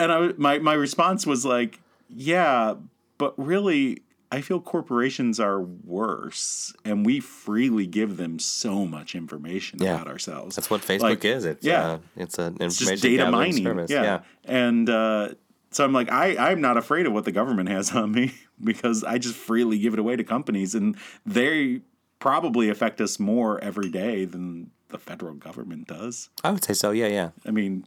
[0.00, 2.74] and I, my my response was like, yeah,
[3.18, 9.78] but really, I feel corporations are worse, and we freely give them so much information
[9.82, 9.94] Yeah.
[9.94, 10.54] about ourselves.
[10.56, 11.44] That's what Facebook Like, is.
[11.46, 11.86] It's, yeah.
[11.92, 13.64] uh, it's an information just data mining.
[13.64, 13.90] service.
[13.90, 14.02] Yeah.
[14.02, 14.20] yeah.
[14.44, 15.30] And uh,
[15.70, 19.02] so I'm like, I, I'm not afraid of what the government has on me because
[19.02, 21.80] I just freely give it away to companies and they
[22.18, 26.28] probably affect us more every day than the federal government does.
[26.44, 26.90] I would say so.
[26.90, 27.30] Yeah, yeah.
[27.46, 27.84] I mean,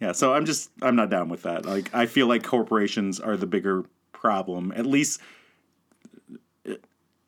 [0.00, 1.64] yeah, so I'm just I'm not down with that.
[1.64, 4.72] Like I feel like corporations are the bigger problem.
[4.74, 5.20] At least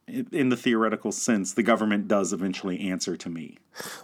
[0.08, 3.58] in the theoretical sense, the government does eventually answer to me.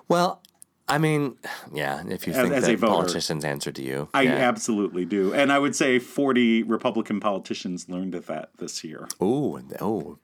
[0.08, 0.42] Well,
[0.88, 1.36] I mean,
[1.72, 2.92] yeah, if you As- think as a that voter.
[2.92, 4.08] politicians answer to you.
[4.12, 4.32] I yeah.
[4.32, 5.32] absolutely do.
[5.32, 9.08] And I would say 40 Republican politicians learned of that this year.
[9.20, 10.18] Oh, and- oh,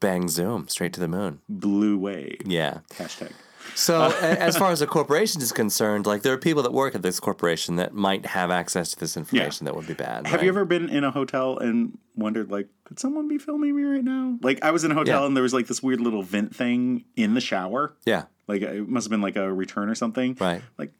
[0.00, 1.40] bang, zoom, straight to the moon.
[1.48, 2.40] Blue wave.
[2.46, 2.78] Yeah.
[2.92, 3.32] Hashtag.
[3.74, 6.94] So, uh, as far as a corporation is concerned, like there are people that work
[6.94, 10.26] at this corporation that might have access to this information that would be bad.
[10.26, 13.82] Have you ever been in a hotel and wondered, like, could someone be filming me
[13.84, 14.38] right now?
[14.42, 15.26] Like, I was in a hotel Yeah.
[15.26, 17.94] and there was like this weird little vent thing in the shower.
[18.04, 18.24] Yeah.
[18.48, 20.36] Like, it must have been like a return or something.
[20.40, 20.62] Right.
[20.76, 20.92] Like,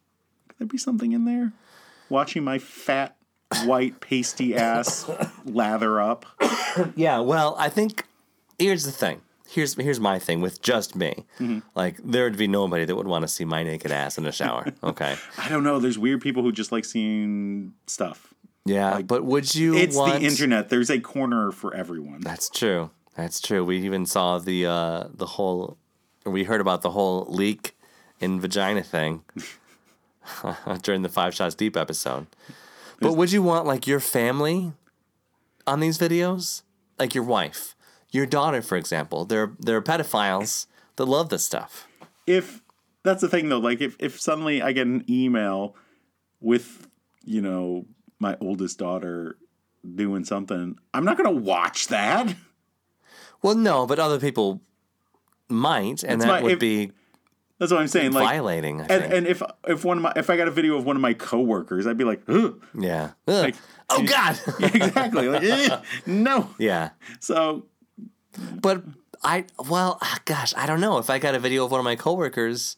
[0.47, 1.53] could there be something in there?
[2.09, 3.15] Watching my fat,
[3.65, 5.09] white, pasty ass
[5.45, 6.25] lather up.
[6.95, 7.19] Yeah.
[7.19, 8.05] Well, I think
[8.57, 9.21] here's the thing.
[9.53, 11.25] Here's here's my thing with just me.
[11.39, 11.59] Mm-hmm.
[11.75, 14.31] Like there would be nobody that would want to see my naked ass in a
[14.31, 14.65] shower.
[14.83, 15.15] Okay.
[15.37, 15.79] I don't know.
[15.79, 18.33] There's weird people who just like seeing stuff.
[18.65, 20.19] Yeah, but would you It's want?
[20.21, 20.69] the internet.
[20.69, 22.21] There's a corner for everyone.
[22.21, 22.89] That's true.
[23.15, 23.63] That's true.
[23.63, 25.77] We even saw the uh, the whole.
[26.25, 27.75] We heard about the whole leak
[28.21, 29.23] in vagina thing
[30.81, 32.27] during the Five Shots Deep episode.
[32.99, 34.71] But would you want like your family
[35.67, 36.61] on these videos,
[36.97, 37.75] like your wife,
[38.13, 39.25] your daughter, for example?
[39.25, 41.87] There there are pedophiles that love this stuff.
[42.27, 42.61] if
[43.03, 45.75] that's the thing though like if, if suddenly i get an email
[46.39, 46.87] with
[47.25, 47.85] you know
[48.19, 49.35] my oldest daughter
[49.95, 52.33] doing something i'm not gonna watch that
[53.41, 54.61] Well, no, but other people
[55.49, 56.91] might, and It's that my- would if- be
[57.59, 58.79] that's what i'm saying like violating.
[58.81, 61.01] And, and if if one of my if i got a video of one of
[61.01, 62.61] my coworkers i'd be like Ugh.
[62.77, 63.11] yeah.
[63.27, 63.53] Ugh.
[63.89, 64.39] oh God.
[64.59, 65.43] exactly like
[66.05, 66.91] no yeah.
[67.19, 67.65] so
[68.61, 68.83] But
[69.23, 70.97] I, well, ah, gosh, I don't know.
[70.97, 72.77] If I got a video of one of my coworkers,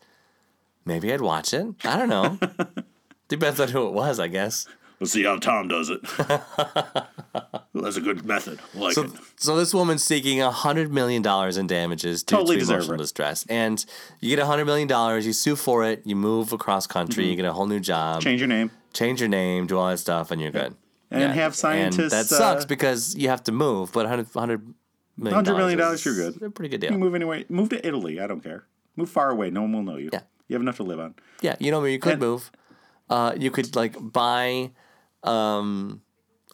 [0.85, 1.67] maybe I'd watch it.
[1.83, 2.39] I don't know.
[3.27, 4.67] Depends on who it was, I guess.
[4.99, 5.99] we'll see how tom does it
[7.73, 11.21] that's a good method I like So, it so this woman's seeking a hundred million
[11.21, 12.97] dollars in damages due Totally to deserve emotional it.
[12.99, 13.85] distress, and
[14.21, 15.25] you get a hundred million dollars.
[15.25, 16.01] You sue for it.
[16.05, 17.27] You move across country.
[17.27, 18.19] You get a whole new job.
[18.19, 18.29] Mm-hmm.
[18.29, 20.75] change your name change your name, do all that stuff, and you're good.
[21.11, 24.73] And have scientists, And that sucks uh, because you have to move, but 100, 100
[25.17, 26.41] million $100 million, you're good.
[26.41, 26.91] A pretty good deal.
[26.91, 29.83] you move anyway move to italy i don't care move far away no one will
[29.83, 30.21] know you Yeah.
[30.47, 32.51] you have enough to live on Yeah, you know where you could And- move.
[33.09, 34.71] Uh, you could like buy
[35.23, 36.01] Um,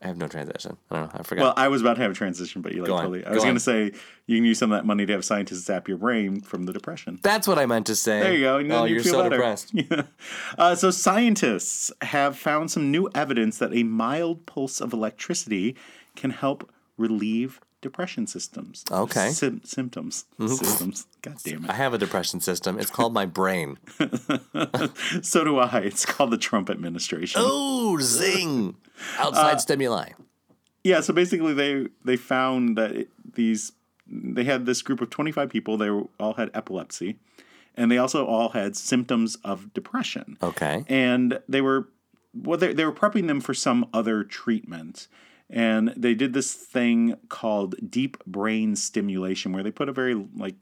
[0.04, 0.78] I have no transition.
[0.90, 1.20] I don't know.
[1.20, 1.42] I forgot.
[1.44, 3.02] Well, I was about to have a transition, but you like Go on.
[3.04, 3.24] totally.
[3.24, 3.92] I Go was going to say
[4.26, 6.74] you can use some of that money to have scientists zap your brain from the
[6.74, 7.20] depression.
[7.22, 8.20] That's what I meant to say.
[8.20, 8.58] There you go.
[8.58, 9.36] and Oh, you you're feel so better.
[9.38, 9.72] depressed.
[9.74, 10.04] Yeah.
[10.58, 15.76] Uh, so scientists have found some new evidence that a mild pulse of electricity
[16.16, 18.84] can help relieve depression systems.
[18.92, 19.30] Okay.
[19.30, 19.66] Mm-hmm.
[19.66, 20.26] Symptoms.
[20.40, 21.08] Systems.
[21.22, 21.70] God damn it.
[21.72, 22.80] I have a depression system.
[22.80, 23.78] It's called my brain.
[25.22, 25.80] So do I.
[25.80, 27.42] It's called the Trump administration.
[27.44, 28.76] Oh, zing!
[29.18, 30.10] Outside Uh, stimuli.
[30.84, 33.72] Yeah, so basically they they found that it, these
[34.08, 37.18] they had this group of 25 people they were, all had epilepsy
[37.76, 40.38] and they also all had symptoms of depression.
[40.44, 40.84] Okay.
[40.88, 41.88] And they were
[42.34, 45.08] well they, they were prepping them for some other treatment.
[45.54, 50.56] And they did this thing called deep brain stimulation where they put a very like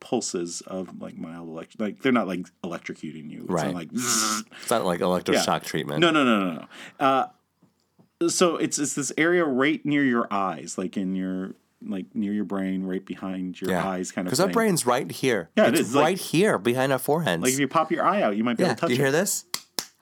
[0.00, 3.42] pulses of like mild elect like they're not like electrocuting you.
[3.44, 3.66] It's Right.
[3.66, 6.00] not like It's not like electroshock treatment.
[6.00, 6.66] no, no, no, no, no.
[7.06, 11.54] Uh, so it's it's this area right near your eyes, like in your
[11.86, 13.88] like near your brain, right behind your Yeah.
[13.88, 14.30] eyes, kind of.
[14.30, 15.50] Because our brain's right here.
[15.56, 17.42] Yeah, it it's is, like- right here behind our foreheads.
[17.42, 18.70] Like if you pop your eye out, you might be yeah.
[18.70, 19.44] able to touch Do you hear this?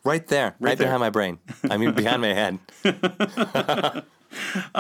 [0.05, 0.57] Right there.
[0.59, 0.87] Right, there.
[0.89, 1.39] behind my brain.
[1.71, 2.59] I mean, behind my head.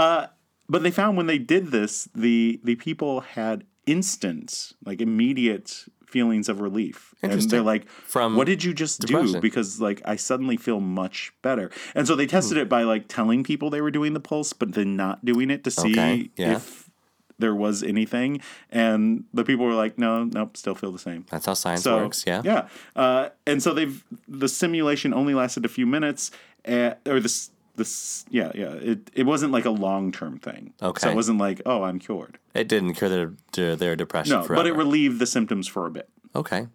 [0.68, 6.48] But they found when they did this, the the people had instant, like immediate feelings
[6.48, 7.14] of relief.
[7.22, 9.40] And they're like, From what did you just do?
[9.40, 11.70] Because like I suddenly feel much better.
[11.94, 14.72] And so they tested it by like telling people they were doing the pulse, but
[14.72, 16.56] then not doing it to see Okay, yeah.
[16.56, 16.90] if
[17.38, 18.40] there was anything.
[18.70, 21.26] And the people were like, no, nope, still feel the same.
[21.30, 22.24] That's how science So works.
[22.26, 22.42] Yeah.
[22.44, 22.68] yeah.
[22.96, 26.30] Uh, and so they've the simulation only lasted a few minutes,
[26.66, 30.74] uh, or this this yeah yeah it it wasn't like a long term thing.
[30.82, 32.38] Okay, so it wasn't like oh I'm cured.
[32.54, 34.62] It didn't cure their their, their depression No, forever.
[34.64, 36.08] but it relieved the symptoms for a bit.
[36.34, 36.68] okay.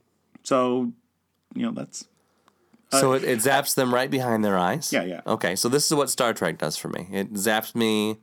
[0.43, 0.91] So
[1.53, 2.07] you know that's
[2.91, 4.93] So it, it zaps them right behind their eyes.
[4.93, 5.21] Uh, Yeah, yeah.
[5.27, 7.07] Okay, so this is what Star Trek does for me.
[7.11, 8.17] It zaps me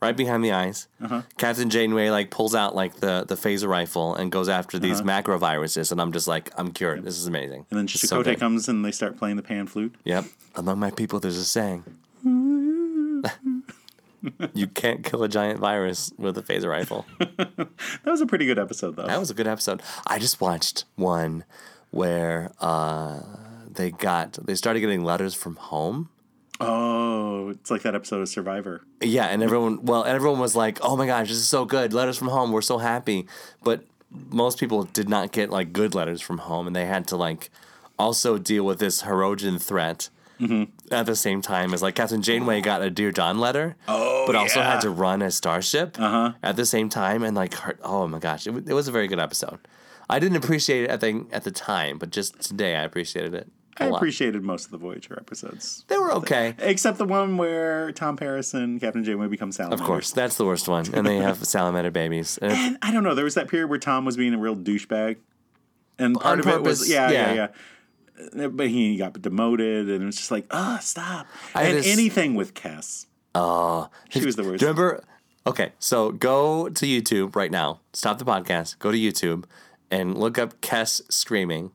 [0.00, 0.88] right behind the eyes.
[1.02, 1.22] Uh-huh.
[1.38, 5.38] Captain Janeway like pulls out like the the phaser rifle and goes after these macro
[5.38, 7.04] viruses, and I'm just like, I'm cured.
[7.04, 7.60] This is amazing.
[7.60, 7.66] Uh-huh.
[7.70, 9.94] and then It's so comes and they start playing the pan flute.
[10.04, 10.24] Yep.
[10.56, 11.84] Among my people, there's a saying.
[14.54, 17.06] You can't kill a giant virus with a phaser rifle.
[18.04, 19.06] That was a pretty good episode though.
[19.06, 19.82] That was a good episode.
[20.06, 21.44] I just watched one
[21.90, 23.20] where uh,
[23.70, 26.08] they got they started getting letters from home.
[26.60, 28.82] oh, it's like that episode of Survivor.
[29.00, 31.92] Yeah, and everyone well, everyone was like, "Oh my gosh, this is so good!
[31.92, 33.26] Letters from home, we're so happy."
[33.62, 33.84] But
[34.30, 37.50] most people did not get like good letters from home, and they had to like
[37.98, 40.08] also deal with this Hirogen threat
[40.40, 40.94] Mm-hmm.
[40.94, 44.36] at the same time as like Captain Janeway got a Dear John letter, Oh, but
[44.36, 44.72] also yeah.
[44.72, 46.34] had to run a starship uh-huh.
[46.42, 49.08] at the same time, and like, her, oh my gosh, it, it was a very
[49.08, 49.58] good episode.
[50.08, 53.50] I didn't appreciate it at the at the time, but just today I appreciated it.
[53.80, 55.84] I appreciated most of the Voyager episodes.
[55.88, 56.54] They were okay.
[56.58, 59.80] Except the one where Tom Paris and Captain Janeway become salamanders.
[59.80, 62.38] Of course, that's the worst one, and they have salamander babies.
[62.38, 63.14] And And I don't know.
[63.14, 65.16] There was that period where Tom was being a real douchebag,
[65.98, 67.34] and part of it was yeah, yeah, yeah.
[67.34, 67.48] yeah.
[68.34, 71.26] But he got demoted, and it was just like, ah, stop.
[71.54, 73.06] I and just- anything with Kes.
[73.34, 74.62] Oh, She was the worst.
[74.62, 75.02] Remember?
[75.46, 77.80] Okay, so go to YouTube right now.
[77.92, 78.78] Stop the podcast.
[78.78, 79.44] Go to YouTube
[79.90, 81.70] and look up Kes screaming.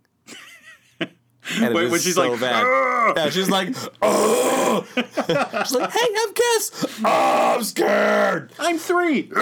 [1.00, 2.64] And it When- she's so like, bad.
[2.66, 4.86] "Ugh!" Yeah, she's like, oh.
[4.96, 7.02] she's like, hey, I'm Kes.
[7.04, 8.54] Oh, I'm scared.
[8.60, 9.30] I'm three.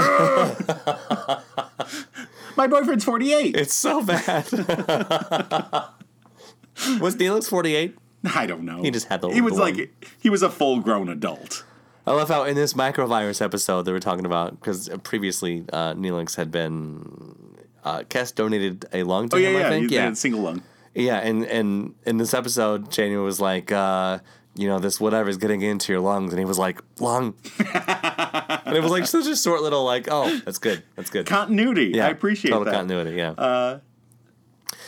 [2.58, 3.56] My boyfriend's forty-eight.
[3.56, 4.48] It's so bad.
[7.00, 7.98] Was Neelix 48?
[8.36, 8.82] I don't know.
[8.84, 9.88] He just had the- He was the like one.
[10.20, 11.64] he was a full-grown adult.
[12.06, 16.36] I love how in this microvirus episode they were talking about because previously uh, Neelix
[16.36, 19.60] had been uh, Kes donated a lung to Oh yeah, him.
[19.60, 19.66] yeah.
[19.66, 19.90] I think.
[19.90, 20.64] he- yeah, single lung.
[20.94, 24.20] Yeah, and and in this episode, Janie was like, uh,
[24.56, 28.76] you know, this whatever is getting into your lungs, and he was like, lung, and
[28.76, 31.26] it was like such a short little like, oh, that's good, that's good.
[31.26, 31.92] Continuity.
[31.96, 32.74] yeah, I appreciate total that.
[32.74, 33.12] continuity.
[33.16, 33.32] Yeah.
[33.32, 33.80] Uh,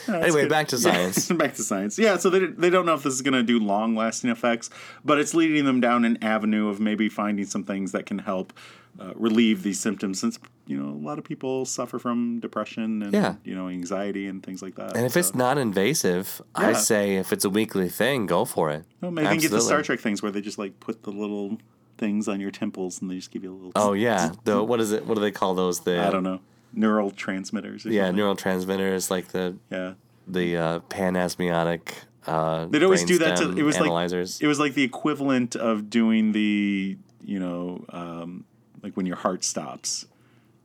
[0.08, 0.48] Anyway, good.
[0.50, 1.28] back to Yeah, science.
[1.32, 1.98] back to science.
[1.98, 4.70] Yeah, so they, they don't know if this is going to do long lasting effects,
[5.04, 8.52] but it's leading them down an avenue of maybe finding some things that can help
[9.00, 13.12] uh, relieve these symptoms since, you know, a lot of people suffer from depression and,
[13.12, 13.34] Yeah.
[13.44, 14.96] you know, anxiety and things like that.
[14.96, 18.70] and if it's So, not invasive, I say if it's a weekly thing, go for
[18.70, 18.84] it.
[19.00, 21.10] well, maybe they can get the Star Trek things where they just like put the
[21.10, 21.58] little
[21.98, 23.72] things on your temples and they just give you a little.
[23.76, 25.06] Oh yeah, the what is it?
[25.06, 25.80] What do they call those?
[25.80, 26.40] The I don't know.
[26.74, 27.84] Neural transmitters.
[27.84, 28.24] Yeah, something.
[28.24, 29.94] neurotransmitters like the Yeah.
[30.26, 31.92] the uh, panasmiotic.
[32.26, 33.56] Uh, They'd always do that to.
[33.56, 34.38] It was analyzers.
[34.40, 38.44] like it was like the equivalent of doing the you know um,
[38.82, 40.06] like when your heart stops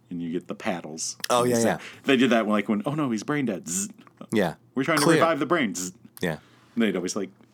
[0.09, 1.17] and you get the paddles.
[1.29, 1.77] Oh, yeah, yeah.
[2.05, 3.67] They did that when like when oh no he's brain dead.
[3.67, 3.89] Zzz.
[4.31, 5.17] yeah, We're trying Clear.
[5.17, 5.75] to revive the brain.
[5.75, 5.91] Zzz.
[6.21, 6.37] yeah.
[6.75, 7.29] And they'd always like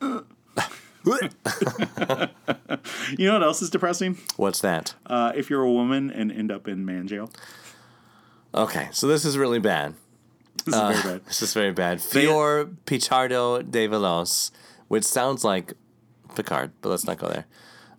[3.18, 4.18] You know what else is depressing?
[4.36, 4.94] What's that?
[5.06, 7.30] Uh, if you're a woman and end up in man jail.
[8.56, 9.94] Okay, so this is really bad.
[10.64, 11.26] This is very bad.
[11.26, 12.00] This is very bad.
[12.00, 14.50] Fior Pichardo de Veloz,
[14.88, 15.74] which sounds like
[16.34, 17.46] Picard, but let's not go there.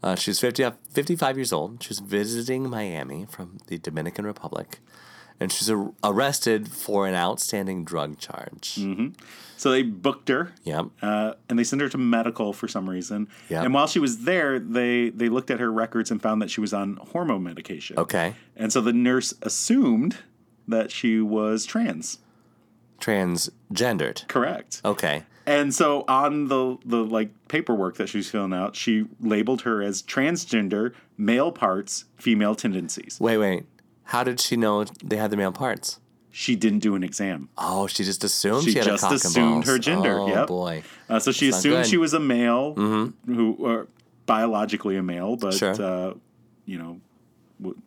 [0.03, 1.81] Uh, she's 50, 55 years old.
[1.83, 4.79] She's visiting Miami from the Dominican Republic,
[5.39, 8.75] and she's ar- arrested for an outstanding drug charge.
[8.75, 9.09] Mm-hmm.
[9.57, 10.53] So they booked her.
[10.63, 10.85] Yep.
[11.01, 13.27] Uh, and they sent her to medical for some reason.
[13.49, 13.65] Yep.
[13.65, 16.61] And while she was there, they they looked at her records and found that she
[16.61, 17.97] was on hormone medication.
[17.97, 18.35] Okay.
[18.55, 20.17] And so the nurse assumed
[20.67, 22.19] that she was trans.
[22.99, 24.27] Transgendered.
[24.27, 24.81] Correct.
[24.83, 25.23] Okay.
[25.45, 29.81] And so on the the like paperwork that she was filling out, she labeled her
[29.81, 33.17] as transgender, male parts, female tendencies.
[33.19, 33.65] Wait, wait.
[34.05, 35.99] How did she know they had the male parts?
[36.31, 37.49] She didn't do an exam.
[37.57, 40.47] Oh, she just assumed She she, had just a cock assumed her gender, Oh yep.
[40.47, 40.83] boy.
[41.09, 41.75] Uh, so she That's assumed.
[41.77, 41.89] Mm-hmm.
[41.89, 43.87] she was a male who or
[44.25, 45.81] biologically a male, but Sure.
[45.81, 46.13] uh,
[46.65, 46.99] you know
[47.61, 47.79] w-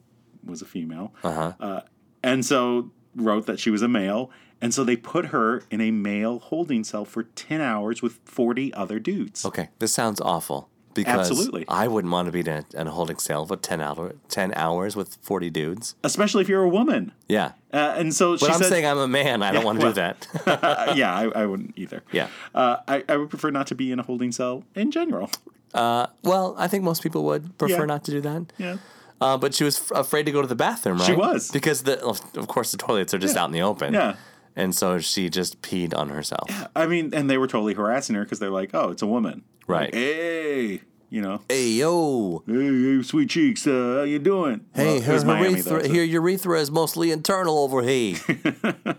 [0.45, 1.12] was a female.
[1.22, 1.53] Uh-huh.
[1.61, 1.81] Uh,
[2.22, 4.30] and so wrote that she was a male.
[4.62, 8.74] And so they put her in a male holding cell for 10 hours with 40
[8.74, 9.46] other dudes.
[9.46, 10.68] Okay, this sounds awful.
[10.92, 11.64] Because Absolutely.
[11.68, 15.16] I wouldn't want to be in a, holding cell for 10, hour, 10 hours with
[15.22, 15.94] 40 dudes.
[16.04, 17.12] Especially if you're a woman.
[17.28, 17.52] Yeah.
[17.72, 19.42] Uh, and so she But I'm said, saying I'm a man.
[19.42, 20.26] I don't want to well- do that.
[20.46, 22.02] uh, yeah, I, I wouldn't either.
[22.12, 22.28] Yeah.
[22.54, 25.30] Uh, I, I would prefer not to be in a holding cell in general.
[25.72, 27.84] well, I think most people would prefer Yeah.
[27.86, 28.52] not to do that.
[28.58, 28.76] Yeah.
[29.20, 31.06] Uh, but she was f- afraid to go to the bathroom, right?
[31.06, 31.50] She was.
[31.50, 33.42] Because, the, of course, the toilets are just Yeah.
[33.42, 33.92] out in the open.
[33.94, 34.16] Yeah.
[34.56, 36.48] And so she just peed on herself.
[36.74, 39.42] I mean, and they were totally harassing her because they're like, oh, it's a woman.
[39.66, 39.92] Right.
[39.92, 41.40] Like, hey, you know.
[41.48, 42.42] Hey, yo.
[42.46, 42.52] Hey,
[42.96, 44.62] hey, sweet cheeks, uh, how you doing?
[44.74, 48.16] Hey, Well, her Miami, urethra, though, so- here, urethra is mostly internal over here.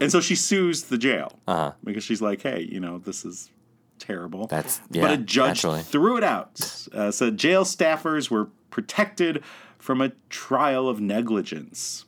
[0.00, 1.72] And so she sues the jail Uh-huh.
[1.82, 3.50] because she's like, hey, you know, this is
[3.98, 4.46] terrible.
[4.46, 5.82] That's- yeah, but a judge naturally.
[5.82, 6.60] threw it out.
[6.94, 9.42] Uh, said jail staffers were protected
[9.78, 12.04] from a trial of negligence.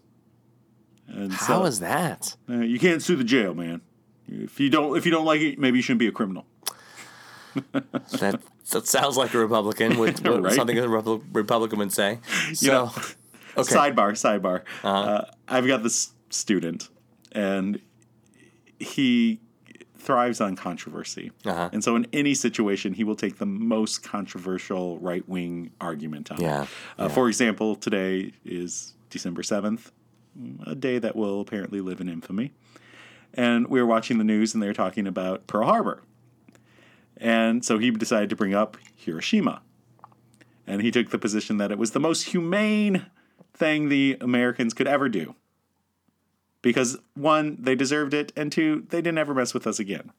[1.09, 2.37] And How so, is that?
[2.49, 3.81] uh, you can't sue the jail, man.
[4.29, 6.47] If you don't, if you don't like it, maybe you shouldn't be a criminal.
[8.21, 8.41] That
[8.71, 10.53] that sounds like a Republican would Right?
[10.53, 12.21] something a Repu- Republican would say.
[12.53, 12.85] So, know,
[13.57, 14.61] okay, Sidebar, sidebar.
[14.85, 14.89] Uh-huh.
[14.89, 16.89] uh I've got this student,
[17.33, 17.81] and
[18.79, 19.41] he
[20.01, 21.31] thrives on controversy.
[21.45, 21.71] Uh-huh.
[21.73, 26.41] And so, in any situation, he will take the most controversial right wing argument on.
[26.41, 26.67] Yeah,
[26.99, 29.91] Uh, For example, today is December 7th,
[30.67, 32.53] a day that will apparently live in infamy.
[33.35, 36.03] And we were watching the news, and they were talking about Pearl Harbor.
[37.17, 39.63] And so he decided to bring up Hiroshima.
[40.67, 43.07] And he took the position that it was the most humane
[43.53, 45.35] thing the Americans could ever do.
[46.63, 50.13] Because one, they deserved it, and two, they didn't ever mess with us again.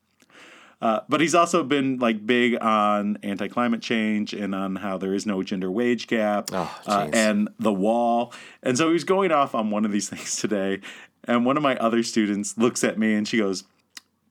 [0.82, 5.28] Uh, but he's also been like big on anti-climate change and on how there is
[5.28, 8.34] no gender wage gap Oh, uh, and the wall.
[8.64, 10.80] And so he was going off on one of these things today,
[11.26, 13.64] and one of my other students looks at me and she goes,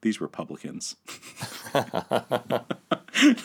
[0.02, 0.96] "These Republicans."
[1.74, 2.62] I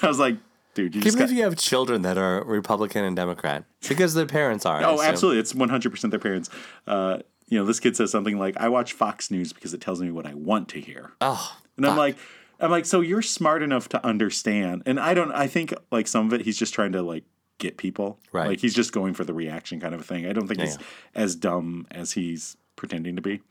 [0.01, 0.37] was like,
[0.73, 3.65] "Dude, you Can just you got." believe you have children that are Republican and Democrat
[3.87, 4.83] because their parents are?
[4.83, 5.39] Oh, absolutely!
[5.39, 6.49] It's one hundred percent their parents.
[6.87, 10.01] Uh, you know, this kid says something like, "I watch Fox News because it tells
[10.01, 11.97] me what I want to hear." Oh, And I'm fuck.
[11.97, 12.17] like,
[12.59, 14.83] I'm like, so you're smart enough to understand.
[14.85, 15.31] And I don't.
[15.31, 17.23] I think like some of it, he's just trying to like
[17.57, 18.19] get people.
[18.31, 18.47] Right.
[18.47, 20.25] Like he's just going for the reaction kind of a thing.
[20.25, 20.77] I don't think Yeah, he's
[21.13, 23.41] as dumb as he's pretending to be.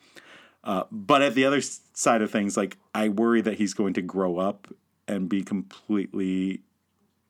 [0.63, 4.03] Uh, but at the other side of things, like I worry that he's going to
[4.03, 4.69] grow up
[5.07, 6.63] and be completely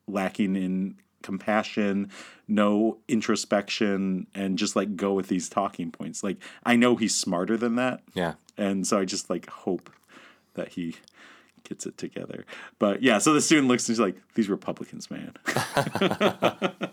[0.07, 0.95] lacking in
[1.25, 2.09] compassion,
[2.47, 6.23] no introspection, and just like go with these talking points.
[6.23, 8.01] Like I know he's smarter than that.
[8.13, 8.33] yeah.
[8.57, 9.89] And so I just like hope
[10.53, 10.95] that he
[11.67, 12.45] gets it together.
[12.79, 15.33] But yeah, so the student looks and he's like, these Republicans, man.
[15.47, 16.85] I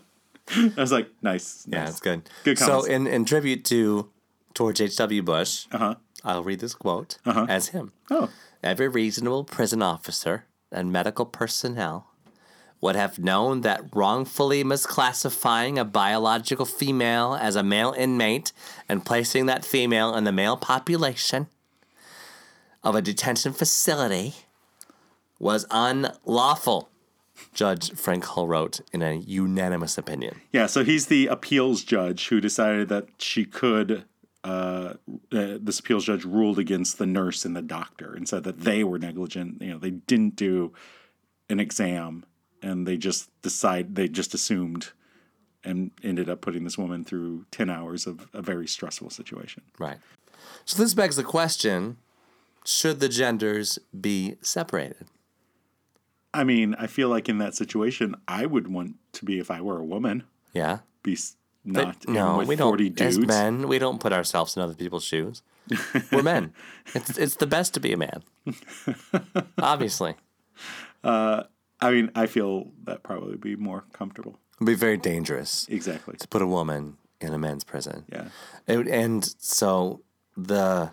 [0.77, 1.65] was like, nice.
[1.69, 1.89] Yeah, nice.
[1.91, 2.29] it's good.
[2.43, 4.09] Good so, in, in tribute to
[4.55, 5.21] George H.W.
[5.23, 5.95] Bush, Uh-huh.
[6.25, 7.91] I'll read this quote as him.
[8.09, 8.29] Oh,
[8.63, 12.07] Every reasonable prison officer and medical personnel
[12.83, 18.51] would have known that wrongfully misclassifying a biological female as a male inmate
[18.89, 21.47] and placing that female in the male population
[22.83, 24.33] of a detention facility
[25.39, 26.89] was unlawful,
[27.53, 30.41] Judge Frank Hull wrote in a unanimous opinion.
[30.51, 30.65] yeah.
[30.65, 34.03] So he's the appeals judge who decided that she could.
[34.43, 34.95] Uh,
[35.31, 38.83] uh, this appeals judge ruled against the nurse and the doctor and said that they
[38.83, 39.61] were negligent.
[39.61, 40.73] You know, they didn't do
[41.49, 42.25] an exam
[42.63, 44.89] and they just decide they just assumed
[45.63, 49.63] and ended up putting this woman through 10 hours of a very stressful situation.
[49.77, 49.97] Right.
[50.65, 51.97] So this begs the question
[52.65, 55.07] should the genders be separated?
[56.33, 59.61] I mean, I feel like in that situation, I would want to be if I
[59.61, 60.23] were a woman.
[60.53, 60.79] Yeah.
[61.03, 61.17] Be
[61.65, 63.01] not in no, we don't.
[63.01, 65.41] As men, we don't put ourselves in other people's shoes.
[66.11, 66.53] We're men.
[66.93, 68.23] It's it's the best to be a man.
[69.57, 70.15] Obviously,
[71.03, 71.43] uh,
[71.87, 74.39] I mean, I feel that probably would be more comfortable.
[74.57, 76.15] it'd be very dangerous Exactly.
[76.17, 78.05] to put a woman in a men's prison.
[78.11, 78.27] Yeah.
[78.67, 80.01] It- and so
[80.37, 80.91] the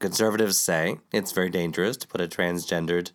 [0.00, 3.12] conservatives say it's very dangerous to put a transgendered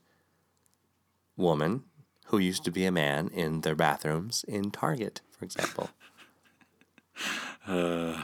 [1.38, 1.84] woman
[2.28, 5.90] who used to be a man in their bathrooms in Target, for example.
[7.68, 8.24] I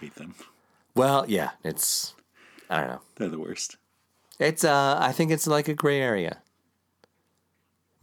[0.00, 0.34] hate them.
[0.94, 2.14] well, yeah, it's
[2.68, 3.00] I don't know.
[3.16, 3.76] They're the worst.
[4.38, 6.38] It's uh I think it's like a gray area.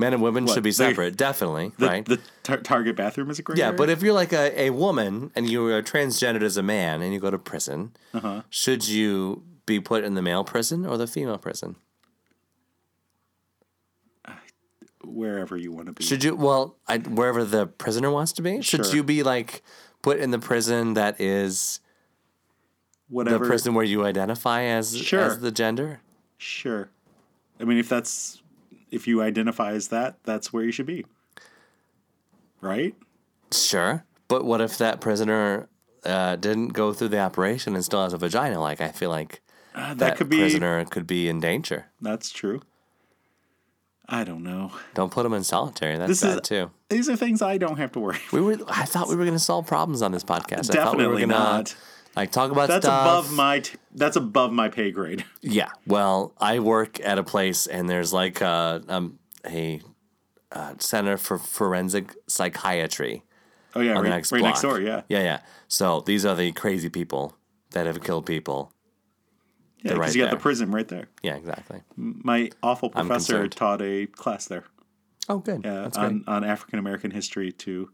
[0.04, 2.06] Men and women What, should be separate, definitely, The, right?
[2.06, 3.58] the tar- Target bathroom is a great.
[3.58, 3.78] yeah, area?
[3.78, 7.14] but if you're like a, a woman and you are transgendered as a man and
[7.14, 8.42] you go to prison, Uh-huh.
[8.50, 11.78] should you be put in the male prison or the female prison?
[15.06, 16.04] wherever you want to be.
[16.04, 18.96] Should you well, I, wherever the prisoner wants to be, should Sure.
[18.96, 19.62] you be like
[20.02, 21.82] put in the prison that is
[23.10, 23.46] the Whatever.
[23.46, 25.20] prison where you identify as Sure.
[25.20, 26.00] as the gender?
[26.38, 26.90] Sure.
[27.60, 28.42] I mean, if that's
[28.94, 31.06] if you identify as that, that's where you should be.
[32.62, 32.96] Right?
[33.52, 35.68] Sure, but what if that prisoner
[36.06, 38.60] uh, didn't go through the operation and still has a vagina?
[38.60, 39.42] Like I feel like
[39.76, 40.38] Uh, that, that could be.
[40.40, 41.88] prisoner could be in danger.
[42.02, 42.62] That's true.
[44.08, 44.72] I don't know.
[44.96, 45.98] Don't put them in solitary.
[45.98, 46.72] That's This is- bad too.
[46.90, 48.20] These are things I don't have to worry.
[48.32, 48.58] We were.
[48.68, 50.70] I thought we were going to solve problems on this podcast.
[50.70, 51.76] I thought we were Definitely gonna, not.
[52.16, 53.02] Like talk about That's stuff.
[53.06, 53.60] above my.
[53.60, 55.26] T- that's above my pay grade.
[55.42, 55.70] Yeah.
[55.88, 59.82] Well, I work at a place and there's like a, um, a,
[60.52, 63.24] uh center for forensic psychiatry
[63.76, 64.50] Oh yeah, right, next right block.
[64.52, 64.80] next door.
[64.80, 65.40] Yeah, Yeah, yeah.
[65.68, 67.36] So these are the crazy people
[67.72, 68.72] that have killed people.
[69.80, 69.94] yeah.
[69.94, 70.38] Because right you got there.
[70.38, 71.08] the prison right there.
[71.24, 71.82] Yeah, exactly.
[71.98, 74.66] My awful professor taught a class there.
[75.28, 75.62] Oh, good.
[75.66, 77.90] Yeah, on, on African American history to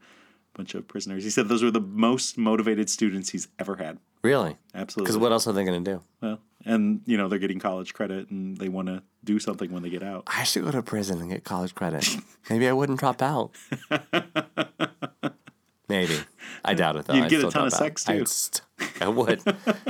[0.60, 1.24] bunch of prisoners.
[1.24, 3.97] He said those were the most motivated students he's ever had.
[4.22, 4.57] Really?
[4.76, 5.05] Absolutely.
[5.07, 6.03] Because what else are they going to do?
[6.22, 9.84] Well, and you know they're getting college credit and they want to do something when
[9.84, 10.24] they get out.
[10.28, 12.05] I should go to prison and get college credit.
[12.49, 13.51] Maybe I wouldn't drop out.
[15.88, 16.18] Maybe.
[16.66, 17.14] I doubt it though.
[17.14, 17.80] You'd I'd get a ton of out.
[17.80, 18.26] sex, too.
[18.26, 18.62] St-
[18.99, 19.41] I would.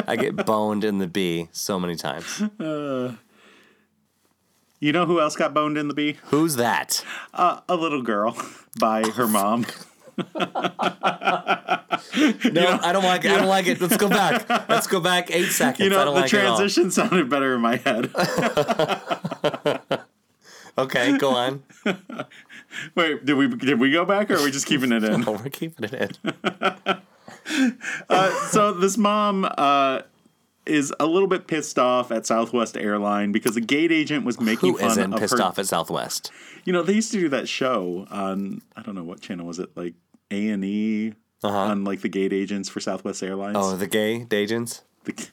[0.08, 2.44] I get boned in the B so many times.
[4.82, 6.16] You know who else got boned in the bee?
[6.28, 7.04] Who's that?
[7.34, 8.38] Uh, a little girl
[8.80, 9.66] by her mom.
[12.52, 13.32] No, I don't like it.
[13.32, 13.80] I don't like it.
[13.80, 14.48] Let's go back.
[14.70, 15.80] Let's go back eight seconds.
[15.80, 18.10] You I know, don't the like it transition sounded better in my head.
[20.78, 21.64] Okay, go on.
[22.96, 25.28] Wait, did we did we go back or are we just keeping it in?
[25.28, 27.02] Oh, we're keeping it in.
[28.52, 30.04] so this mom uh,
[30.66, 34.72] is a little bit pissed off at Southwest Airline because the gate agent was making
[34.72, 35.44] Who fun isn't of pissed her.
[35.44, 36.32] off at Southwest?
[36.64, 39.60] You know, they used to do that show on I don't know what channel was
[39.60, 39.96] it, like
[40.32, 41.14] A and E
[41.44, 43.56] on like the gate agents for Southwest Airlines.
[43.58, 43.74] Uh-huh.
[43.74, 44.82] Oh, the gay agents?
[45.06, 45.28] the,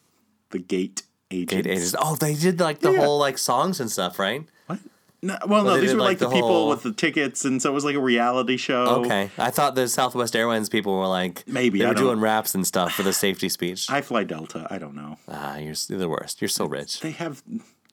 [0.51, 1.53] the gate agents.
[1.55, 1.95] Gate agents.
[1.99, 3.01] Oh, they did like the Yeah.
[3.05, 4.45] whole like songs and stuff, right?
[4.67, 4.79] What?
[5.23, 7.45] No, well, no, these did, were like, like the, the people whole- with the tickets,
[7.45, 8.85] and so it was like a reality show.
[9.05, 9.31] Okay.
[9.39, 12.93] I thought the Southwest Airlines people were like Maybe, they were doing raps and stuff
[12.93, 13.91] for the safety speech.
[13.91, 14.67] I fly Delta.
[14.71, 15.19] I don't know.
[15.27, 16.41] Ah, you're, you're the worst.
[16.41, 17.01] You're so rich.
[17.01, 17.43] They have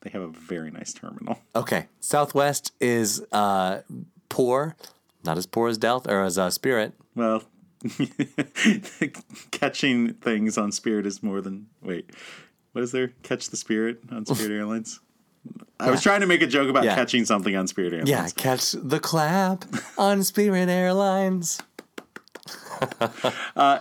[0.01, 1.39] they have a very nice terminal.
[1.56, 1.88] Okay.
[2.01, 3.80] Southwest is uh,
[4.30, 4.76] poor,
[5.24, 6.93] not as poor as Delta or as uh, Spirit.
[7.15, 7.43] Well,
[9.51, 12.09] catching things on Spirit is more than wait.
[12.74, 13.09] What is there?
[13.24, 14.99] Catch the Spirit on Spirit Airlines.
[15.80, 16.95] I was trying to make a joke about Yeah.
[16.95, 18.09] catching something on Spirit Airlines.
[18.09, 19.65] Yeah, catch the clap
[19.97, 21.61] on Spirit Airlines.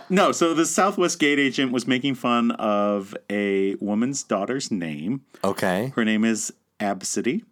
[0.09, 5.21] No, so the Southwest gate agent was making fun of a woman's daughter's name.
[5.43, 5.91] Okay.
[5.95, 7.43] Her name is Absidy.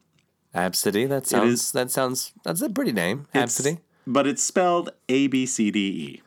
[0.55, 1.07] Absidy.
[1.07, 1.53] That sounds.
[1.53, 2.33] is- That sounds.
[2.43, 3.27] That's a pretty name.
[3.33, 3.79] Absidy.
[4.07, 6.21] But it's spelled A B C D E.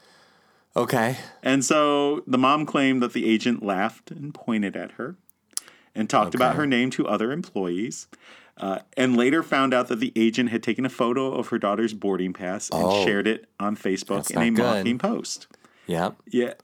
[0.77, 1.17] Okay.
[1.43, 5.17] And so the mom claimed that the agent laughed and pointed at her
[5.95, 8.09] and talked about her name to other employees.
[8.57, 11.93] Uh, and later found out that the agent had taken a photo of her daughter's
[11.93, 13.05] boarding pass and Oh.
[13.05, 14.59] shared it on Facebook in a good.
[14.63, 15.47] mocking post.
[15.87, 16.17] Yep.
[16.31, 16.55] Yeah.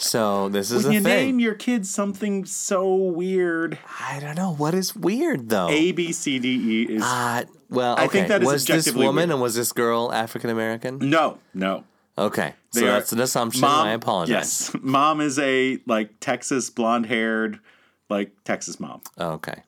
[0.00, 1.26] So this is When you thing.
[1.26, 5.68] name your kids something so weird, I don't know what is weird though.
[5.68, 8.02] A B C D E is Uh, well, okay.
[8.04, 9.30] I think that is was this woman weird.
[9.30, 10.98] and was this girl African American?
[11.10, 11.84] no, no.
[12.18, 13.60] Okay, so are- that's an assumption.
[13.60, 14.70] Mom, I apologize.
[14.74, 17.60] Yes, mom is a like Texas blonde haired,
[18.08, 19.00] like Texas mom.
[19.18, 19.62] Okay.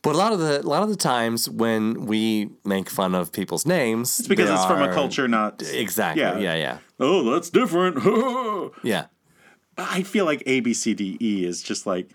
[0.00, 3.32] But a lot of the a lot of the times when we make fun of
[3.32, 6.22] people's names, It's because they it's from a culture, not Exactly.
[6.22, 6.38] Yeah.
[6.38, 6.54] Yeah.
[6.54, 6.78] Yeah.
[7.00, 7.98] Oh, that's different.
[8.82, 9.06] Yeah.
[9.76, 12.10] I feel like A B C D E is just like,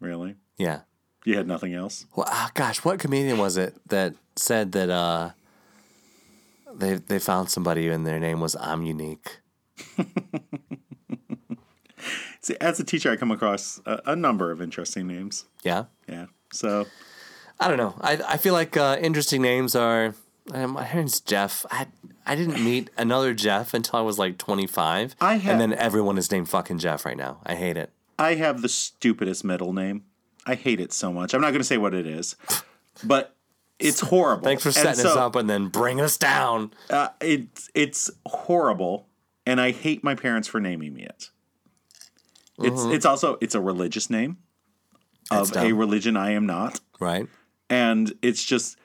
[0.00, 0.36] really?
[0.58, 0.80] Yeah.
[1.24, 2.06] You had nothing else.
[2.14, 5.30] Well, ah, gosh, what comedian was it that said that uh,
[6.74, 9.40] they they found somebody and their name was I'm unique?
[12.40, 15.44] See, as a teacher, I come across a, a number of interesting names.
[15.64, 16.26] Yeah, Yeah.
[16.52, 16.86] So
[17.60, 17.94] I don't know.
[18.00, 20.14] I I feel like uh, interesting names are.
[20.54, 21.66] Um, my name's Jeff.
[21.70, 21.88] I
[22.28, 25.16] I didn't meet another Jeff until I was like 25.
[25.20, 27.40] I ha- and then everyone is named fucking Jeff right now.
[27.46, 27.90] I hate it.
[28.18, 30.04] I have the stupidest middle name.
[30.46, 31.34] I hate it so much.
[31.34, 32.36] I'm not going to say what it is,
[33.04, 33.34] but
[33.78, 34.44] it's horrible.
[34.44, 36.72] Thanks for setting us up and then bringing us down.
[36.90, 39.08] Uh, it's it's horrible,
[39.46, 41.30] and I hate my parents for naming me it.
[42.58, 44.38] It's it's also it's a religious name
[45.30, 47.26] of a religion I am not, Right.
[47.70, 48.76] and it's just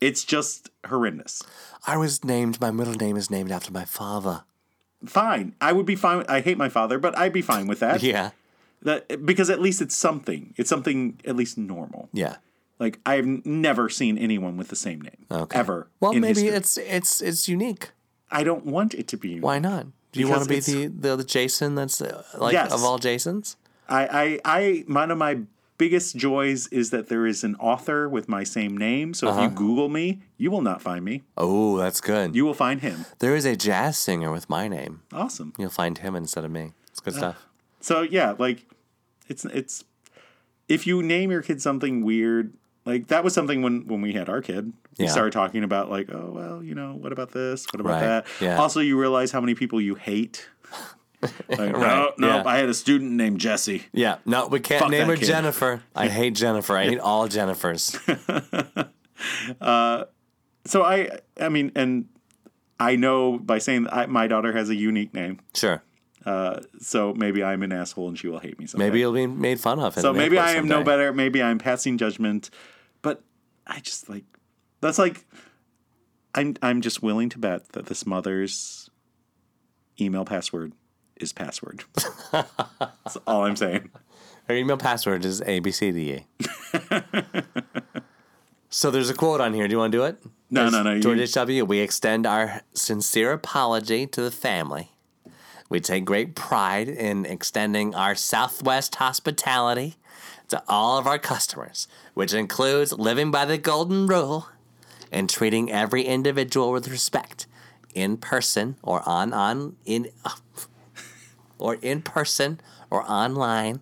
[0.00, 1.42] it's just horrendous.
[1.86, 2.60] I was named.
[2.60, 4.44] My middle name is named after my father.
[5.04, 6.24] Fine, I would be fine.
[6.28, 8.02] I hate my father, but I'd be fine with that.
[8.12, 8.30] Yeah.
[8.82, 10.52] That because at least it's something.
[10.56, 12.08] It's something at least normal.
[12.12, 12.36] Yeah.
[12.78, 15.58] Like I've never seen anyone with the same name Okay.
[15.58, 15.88] ever.
[15.98, 16.48] Well, maybe history.
[16.48, 17.90] it's it's it's unique.
[18.30, 19.28] I don't want it to be.
[19.30, 19.44] unique.
[19.44, 19.86] Why not?
[20.12, 22.72] Do you want to be the, the the Jason that's uh, like Yes.
[22.72, 23.56] of all Jasons?
[23.88, 25.38] I, I, I, one of my
[25.78, 29.12] biggest joys is that there is an author with my same name.
[29.14, 29.42] So Uh-huh.
[29.42, 31.22] if you Google me, you will not find me.
[31.36, 32.34] Oh, that's good.
[32.34, 33.04] You will find him.
[33.18, 35.02] there is a jazz singer with my name.
[35.12, 35.52] Awesome.
[35.58, 36.72] You'll find him instead of me.
[36.90, 37.46] It's good stuff.
[37.80, 38.64] So yeah, like,
[39.28, 39.84] it's it's
[40.68, 42.52] if you name your kid something weird,
[42.84, 44.72] like that was something when when we had our kid.
[44.98, 45.10] We Yeah.
[45.10, 47.66] started talking about like, oh well, you know, what about this?
[47.72, 48.00] What about Right.
[48.00, 48.26] that?
[48.40, 48.56] Yeah.
[48.58, 50.48] Also, you realize how many people you hate.
[51.22, 52.12] Like, no, Right.
[52.18, 52.42] no, Yeah.
[52.46, 53.84] I had a student named Jesse.
[53.92, 54.18] Yeah.
[54.26, 55.26] No, we can't Fuck name her kid.
[55.26, 55.82] Jennifer.
[55.94, 56.76] I hate Jennifer.
[56.76, 57.98] I hate all Jennifers.
[59.62, 60.04] Uh,
[60.66, 62.06] so I, I mean, and
[62.78, 65.40] I know by saying that I, my daughter has a unique name.
[65.54, 65.82] Sure.
[66.26, 68.86] Uh, so maybe I'm an asshole and she will hate me someday.
[68.86, 69.94] Maybe you'll be made fun of.
[69.94, 71.14] So maybe I am no better.
[71.14, 72.50] Maybe I'm passing judgment,
[73.00, 73.22] but
[73.66, 74.24] I just like
[74.82, 75.24] that's like
[76.34, 78.90] I'm I'm just willing to bet that this mother's
[79.98, 80.72] email password
[81.18, 81.84] is password.
[82.32, 83.90] that's all I'm saying.
[84.48, 86.24] Her email password is ABCDE.
[88.70, 89.66] so there's a quote on here.
[89.66, 90.18] Do you want to do it?
[90.50, 90.94] No, no, no.
[90.94, 94.92] you- George H.W., we extend our sincere apology to the family.
[95.68, 99.96] We take great pride in extending our Southwest hospitality
[100.48, 104.48] to all of our customers, which includes living by the golden rule
[105.10, 107.48] and treating every individual with respect,
[107.94, 110.06] in person or on on in
[111.58, 113.80] or in person or online.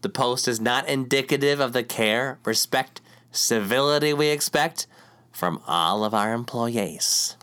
[0.00, 3.00] The post is not indicative of the care, respect,
[3.32, 4.86] civility we expect
[5.32, 7.36] from all of our employees.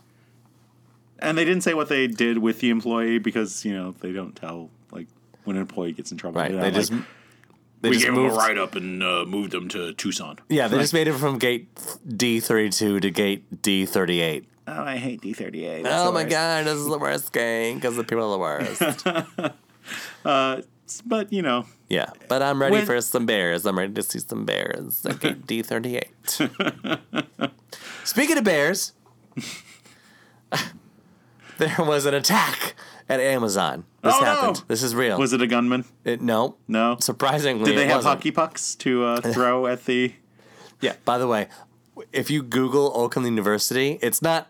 [1.18, 4.36] And they didn't say what they did with the employee because you know they don't
[4.36, 5.06] tell like
[5.44, 6.40] when an employee gets in trouble.
[6.40, 6.52] Right.
[6.52, 7.02] They're They just like,
[7.80, 10.38] they we just gave him a write up and uh, moved him to Tucson.
[10.48, 11.68] Yeah, they just made it from gate
[12.06, 14.46] D thirty two to gate D thirty eight.
[14.68, 15.86] Oh, I hate D thirty eight.
[15.88, 19.52] Oh my god, this is the worst game because the people are the worst.
[21.04, 23.66] But you know, yeah, but I'm ready When- for some bears.
[23.66, 25.04] I'm ready to see some bears.
[25.04, 26.10] at Gate D thirty eight.
[28.04, 28.92] Speaking of bears,
[31.58, 32.74] there was an attack
[33.08, 33.84] at Amazon.
[34.02, 34.26] This Oh, no!
[34.26, 34.62] happened.
[34.68, 35.18] This is real.
[35.18, 35.84] was it a gunman?
[36.04, 36.96] it, no, No.
[37.00, 38.14] surprisingly, Did they have wasn't.
[38.18, 40.12] hockey pucks to uh, throw at the?
[40.80, 40.94] Yeah.
[41.04, 41.48] By the way,
[42.12, 44.48] if you Google Oakland University, it's not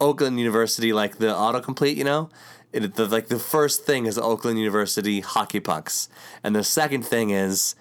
[0.00, 1.96] Oakland University like the autocomplete.
[1.96, 2.30] You know,
[2.72, 6.08] it, the, like the first thing is Oakland University hockey pucks,
[6.42, 7.74] and the second thing is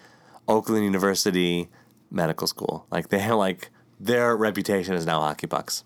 [0.47, 1.70] Oakland University
[2.11, 2.86] medical school.
[2.91, 5.84] Like they have like their reputation is now hockey pucks,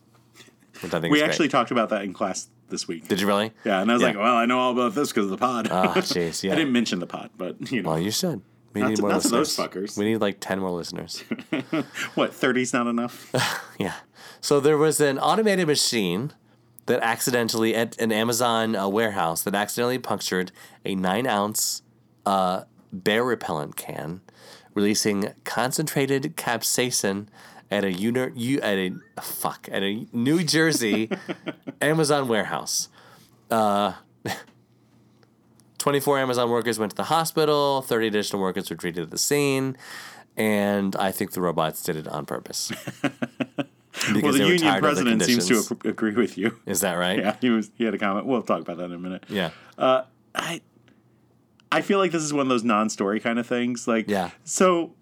[0.82, 1.52] which I think We actually Great.
[1.52, 3.08] talked about that in class this week.
[3.08, 3.52] Did you really?
[3.66, 4.10] yeah, and I was Yeah.
[4.10, 5.68] like, well, I know all about this because of the pod.
[5.72, 6.44] Oh, jeez.
[6.44, 6.54] Yeah.
[6.54, 8.42] I didn't mention the pod, but you know, Well, you should.
[8.74, 9.56] We Not need to- more not listeners.
[9.56, 9.98] those fuckers.
[9.98, 11.20] We need like ten more listeners.
[12.16, 13.32] what thirty's not enough?
[13.80, 13.96] Yeah.
[14.40, 16.34] So there was an automated machine
[16.86, 20.52] that accidentally at an Amazon uh, warehouse that accidentally punctured
[20.86, 21.82] a nine ounce
[22.26, 22.64] uh,
[22.94, 24.22] bear repellent can,
[24.74, 27.28] releasing concentrated capsaicin
[27.70, 28.92] at a uni- u- at a
[29.22, 31.10] fuck at a New Jersey
[31.82, 32.90] Amazon warehouse.
[33.50, 33.94] Uh,
[35.82, 39.76] 24 Amazon workers went to the hospital, 30 additional workers were treated at the scene,
[40.38, 42.72] and I think the robots did it on purpose.
[44.08, 46.58] Because well, the union of the president seems to agree with you.
[46.66, 47.20] Is that right?
[47.20, 47.72] Yeah, he was.
[47.76, 48.26] He had a comment.
[48.26, 49.26] We'll talk about that in a minute.
[49.28, 49.50] Yeah.
[49.78, 50.04] Uh,
[50.34, 50.62] I,
[51.74, 53.90] I feel like this is one of those non-story kind of things.
[53.90, 54.32] Like, Yeah.
[54.46, 54.94] So,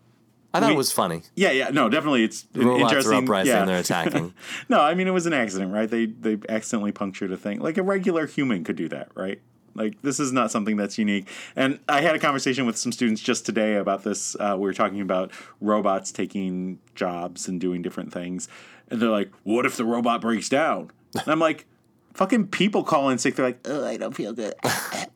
[0.55, 1.21] I thought We- it was funny.
[1.35, 3.23] yeah, yeah, no, definitely, it's Robots are interesting.
[3.25, 3.65] uprising, yeah.
[3.65, 4.33] they're attacking.
[4.69, 5.87] no, I mean it was an accident, right?
[5.87, 7.59] They they accidentally punctured a thing.
[7.59, 9.39] Like a regular human could do that, right?
[9.75, 11.27] Like this is not something that's unique.
[11.55, 14.35] And I had a conversation with some students just today about this.
[14.39, 18.47] Uh, we were talking about robots taking jobs and doing different things,
[18.89, 21.65] and they're like, "What if the robot breaks down?" And I'm like,
[22.13, 23.35] "Fucking people call in sick.
[23.35, 24.53] They're like, oh, I don't feel good."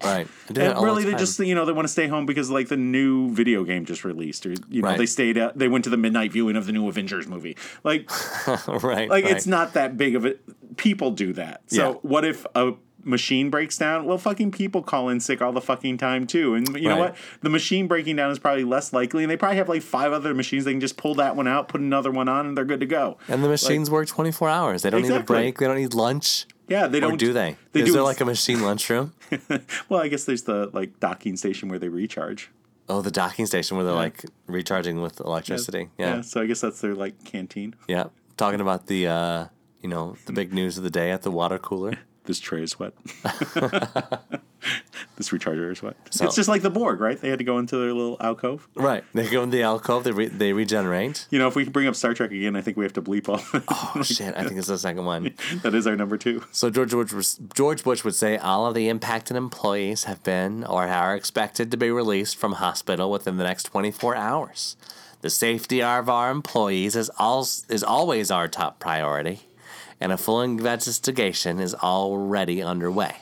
[0.03, 0.27] Right.
[0.49, 2.07] I do that And all the really, they just you know they want to stay
[2.07, 4.97] home because like the new video game just released, or you know Right.
[4.97, 7.55] they stayed out, they went to the midnight viewing of the new Avengers movie.
[7.85, 8.09] Like
[8.67, 9.09] right.
[9.09, 9.27] like right.
[9.27, 10.41] it's not that big of it.
[10.75, 11.61] People do that.
[11.67, 11.97] So Yeah.
[12.01, 12.73] what if a
[13.03, 14.05] machine breaks down?
[14.05, 16.55] Well, fucking people call in sick all the fucking time too.
[16.55, 17.15] And you know what?
[17.41, 20.33] The machine breaking down is probably less likely, and they probably have like five other
[20.33, 20.65] machines.
[20.65, 22.85] They can just pull that one out, put another one on, and they're good to
[22.85, 23.17] go.
[23.27, 24.81] And the machines work 24 hours.
[24.81, 25.59] They don't need a break.
[25.59, 26.45] They don't need lunch.
[26.67, 27.57] Yeah, they don't do they?
[27.73, 29.13] They Is do there like a machine lunchroom?
[29.89, 32.49] well, I guess there's the like docking station where they recharge.
[32.89, 35.89] Oh, the docking station where they're like recharging with electricity.
[35.97, 36.21] Yeah.
[36.21, 37.75] So I guess that's their like canteen.
[37.87, 38.05] Yeah.
[38.37, 39.45] Talking about the, uh,
[39.81, 41.97] you know, the big news of the day at the water cooler.
[42.25, 42.93] This tray is wet.
[45.17, 45.95] this recharger is wet.
[46.09, 47.19] So- it's just like the Borg, right?
[47.19, 48.67] They had to go into their little alcove.
[48.75, 49.03] Right.
[49.13, 50.03] They go in the alcove.
[50.03, 51.27] They re- they regenerate.
[51.29, 53.01] You know, if we can bring up Star Trek again, I think we have to
[53.01, 53.41] bleep all.
[53.67, 54.33] Oh shit!
[54.37, 55.33] I think it's the second one.
[55.63, 56.43] that is our number two.
[56.51, 60.87] So George Bush, George Bush would say all of the impacted employees have been or
[60.87, 64.75] are expected to be released from hospital within the next 24 hours.
[65.21, 69.41] The safety of our employees is al- is always our top priority,
[69.99, 73.17] and a full investigation is already underway.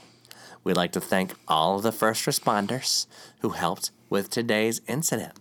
[0.63, 3.07] We'd like to thank all of the first responders
[3.39, 5.33] who helped with today's incident.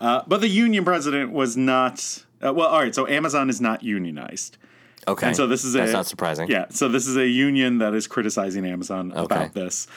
[0.00, 2.24] Uh, but the union president was not.
[2.44, 2.94] Uh, well, all right.
[2.94, 4.58] So Amazon is not unionized.
[5.08, 6.48] Okay, And so this is that's a, not surprising.
[6.48, 6.66] Yeah.
[6.70, 9.22] So this is a union that is criticizing Amazon Okay.
[9.22, 9.88] about this,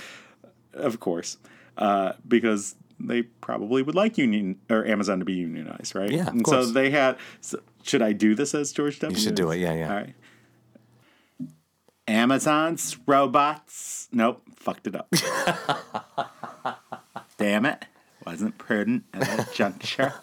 [0.74, 1.38] of course,
[1.78, 6.10] uh, because they probably would like union or Amazon to be unionized, right?
[6.12, 6.68] Yeah, and course.
[6.68, 7.18] so they had.
[7.42, 9.16] So should I do this as George W?
[9.16, 9.58] You should do it.
[9.58, 9.90] Yeah, yeah.
[9.90, 10.16] All right.
[12.08, 14.08] Amazon's robots.
[14.12, 15.14] Nope, fucked it up.
[17.38, 17.86] Damn it.
[18.26, 20.14] Wasn't prudent at that juncture.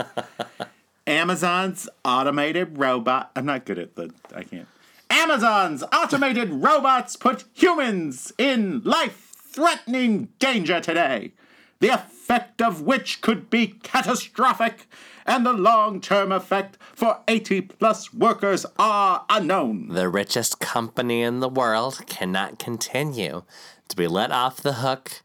[1.06, 3.30] Amazon's automated robot.
[3.36, 4.12] I'm not good at the.
[4.34, 4.68] I can't.
[5.10, 11.32] Amazon's automated robots put humans in life threatening danger today,
[11.82, 14.86] the effect of which could be catastrophic,
[15.26, 19.88] and the long term effect for 80 plus workers are unknown.
[19.88, 23.42] The richest company in the world cannot continue
[23.88, 25.24] to be let off the hook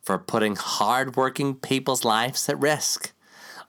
[0.00, 3.12] for putting hardworking people's lives at risk.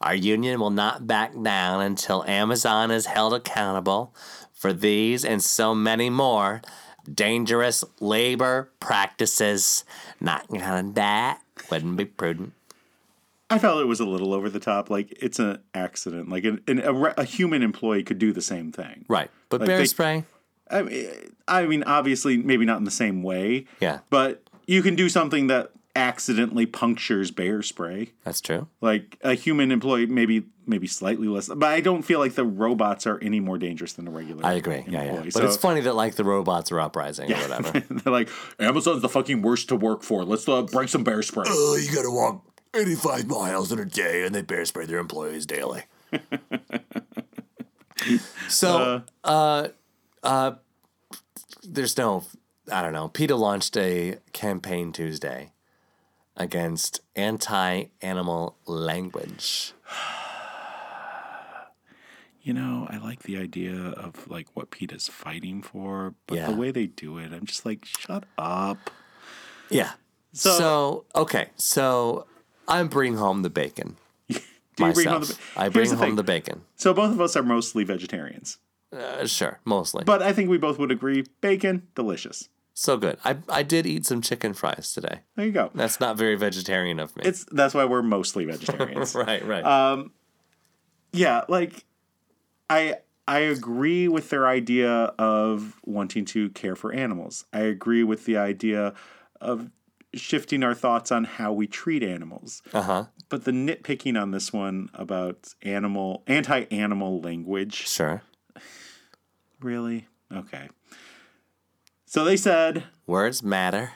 [0.01, 4.15] Our union will not back down until Amazon is held accountable
[4.51, 6.63] for these and so many more
[7.13, 9.86] dangerous labor practices.
[10.19, 11.42] Not gonna that
[11.74, 12.53] wouldn't be prudent.
[13.49, 14.89] I felt it was a little over the top.
[14.89, 16.30] Like it's an accident.
[16.30, 19.05] Like an, an, a, a human employee could do the same thing.
[19.07, 19.30] Right.
[19.49, 20.24] But Like bear they- spray?
[20.71, 21.09] I mean,
[21.47, 23.65] I mean, obviously, maybe not in the same way.
[23.80, 23.99] Yeah.
[24.09, 28.13] But you can do something that accidentally punctures bear spray.
[28.23, 28.67] That's true.
[28.81, 31.47] Like a human employee, maybe maybe slightly less.
[31.49, 34.45] But I don't feel like the robots are any more dangerous than the regular.
[34.45, 34.83] I agree.
[34.87, 35.21] Yeah, yeah.
[35.23, 37.79] But So- it's funny that like the robots are uprising or whatever.
[37.89, 38.29] They're like
[38.59, 40.23] Amazon's the fucking worst to work for.
[40.23, 41.45] Let's uh, bring some bear spray.
[41.47, 42.43] Oh, you gotta walk
[42.75, 45.83] 85 miles in a day and they bear spray their employees daily.
[48.49, 49.67] so, uh,
[50.23, 50.51] uh,
[51.63, 52.23] there's no,
[52.71, 53.07] I don't know.
[53.09, 55.52] PETA launched a campaign Tuesday
[56.38, 59.73] against anti animal language.
[62.45, 66.51] You know, I like the idea of like what PETA's fighting for, but Yeah.
[66.51, 68.89] the way they do it, I'm just like, shut up.
[69.69, 69.91] Yeah.
[70.34, 71.51] So, So- okay.
[71.55, 72.27] So,
[72.67, 73.95] I'm bringing home the bacon.
[74.27, 74.93] Do you myself.
[74.95, 75.38] bring home the?
[75.55, 76.15] I bring the home thing.
[76.17, 76.63] the bacon.
[76.75, 78.57] So both of us are mostly vegetarians,
[78.91, 80.03] Uh, sure, mostly.
[80.03, 82.49] but I think we both would agree bacon delicious.
[82.74, 83.17] So good.
[83.24, 85.19] I, I did eat some chicken fries today.
[85.36, 85.69] There you go.
[85.76, 87.24] That's not very vegetarian of me.
[87.26, 89.13] It's that's why we're mostly vegetarians.
[89.15, 89.63] right, right.
[89.63, 90.05] Uh,
[91.11, 91.86] yeah, like
[92.69, 92.95] I
[93.28, 97.45] I agree with their idea of wanting to care for animals.
[97.53, 98.93] I agree with the idea
[99.39, 99.69] of
[100.15, 102.61] shifting our thoughts on how we treat animals.
[102.74, 103.05] Uh huh.
[103.30, 108.24] But the nitpicking on this one about animal anti-animal language, Sure.
[109.59, 110.07] really?
[110.32, 110.69] Okay.
[112.14, 113.93] So they said Words matter.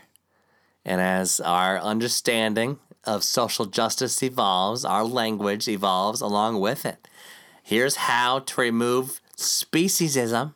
[0.84, 7.07] And as our understanding of social justice evolves, our language evolves along with it.
[7.61, 10.55] Here's how to remove speciesism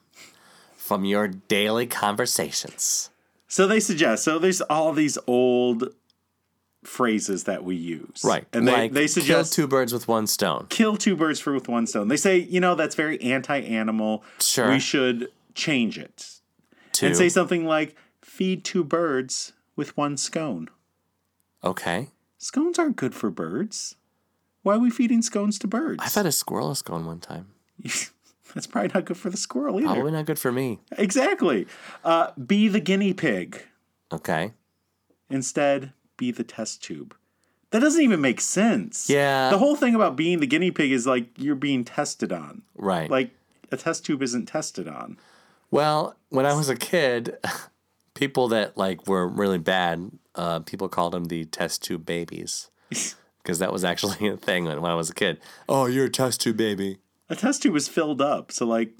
[0.76, 3.12] from your daily conversations.
[3.48, 4.24] So they suggest.
[4.24, 5.90] So there's all these old
[6.84, 8.48] phrases that we use, Right.
[8.54, 10.66] And they like, they kill two birds with one stone.
[10.70, 12.08] kill two birds for with one stone.
[12.08, 14.24] They say you know that's very anti-animal.
[14.40, 14.72] Sure.
[14.72, 16.41] We should change it
[17.08, 20.70] And say something like feed two birds with one scone.
[21.64, 22.10] Okay.
[22.38, 23.96] Scones aren't good for birds.
[24.64, 26.02] Why are we feeding scones to birds?
[26.04, 27.48] I fed a squirrel a scone one time.
[28.54, 29.94] That's probably not good for the squirrel either.
[29.94, 30.80] Probably not good for me.
[30.98, 31.68] Exactly.
[32.04, 33.64] Uh, be the guinea pig.
[34.12, 34.54] Okay.
[35.30, 37.16] Instead, be the test tube.
[37.72, 39.10] That doesn't even make sense.
[39.10, 39.50] Yeah.
[39.50, 42.64] The whole thing about being the guinea pig is like you're being tested on.
[42.76, 43.10] Right.
[43.10, 43.32] Like
[43.72, 45.18] a test tube isn't tested on.
[45.72, 47.38] Well, when I was a kid,
[48.14, 52.70] people that like were really bad, uh, people called them the test tube babies,
[53.42, 55.40] because that was actually a thing when, when I was a kid.
[55.70, 57.00] Oh, you're a test tube baby.
[57.30, 58.52] A test tube was filled up.
[58.52, 58.92] So like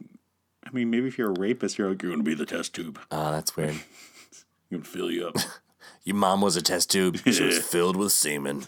[0.66, 3.00] I mean, maybe if you're a rapist, you're like, you're gonna be the test tube.
[3.12, 3.72] Oh, that's weird.
[3.72, 3.80] I'm
[4.72, 5.36] gonna fill you up.
[6.04, 7.18] Your mom was a test tube.
[7.18, 8.66] She was filled with semen.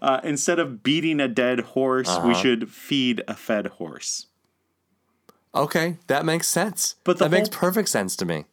[0.00, 2.28] Uh, instead of beating a dead horse, Uh-huh.
[2.28, 4.26] we should feed a fed horse.
[5.54, 6.96] Okay, that makes sense.
[7.04, 8.44] But the that makes perfect sense to me.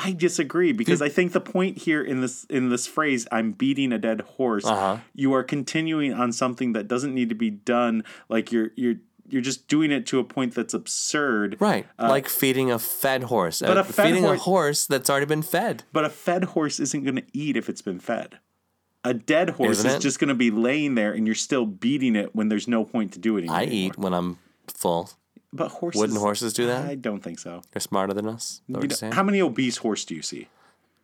[0.00, 3.92] I disagree because I think the point here in this in this phrase "I'm beating
[3.92, 4.98] a dead horse," Uh-huh.
[5.14, 8.04] you are continuing on something that doesn't need to be done.
[8.28, 8.94] Like you're you're
[9.28, 11.56] you're just doing it to a point that's absurd.
[11.58, 13.58] Right, like feeding a fed horse.
[13.60, 15.82] but Uh, a fed feeding horse- a horse that's already been fed.
[15.92, 18.38] But a fed horse isn't going to eat if it's been fed.
[19.04, 20.00] A dead horse Isn't is it?
[20.00, 23.12] just going to be laying there, and you're still beating it when there's no point
[23.14, 23.56] to do it anymore.
[23.58, 25.10] I eat when I'm full.
[25.52, 26.84] But horses Wouldn't horses do that?
[26.84, 27.62] I don't think so.
[27.72, 28.44] They're smarter than us.
[28.44, 30.48] Is that what You know, how many obese horse do you see?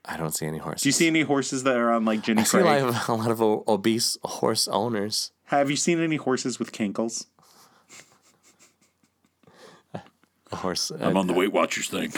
[0.04, 0.82] I don't see any horses.
[0.82, 2.66] Do you see any horses that are on like Jenny I see Craig?
[2.82, 5.32] a lot of, a lot of obese horse owners.
[5.44, 7.26] Have you seen any horses with cankles?
[10.52, 10.92] A horse.
[11.00, 12.12] I'm on the Weight Watchers thing.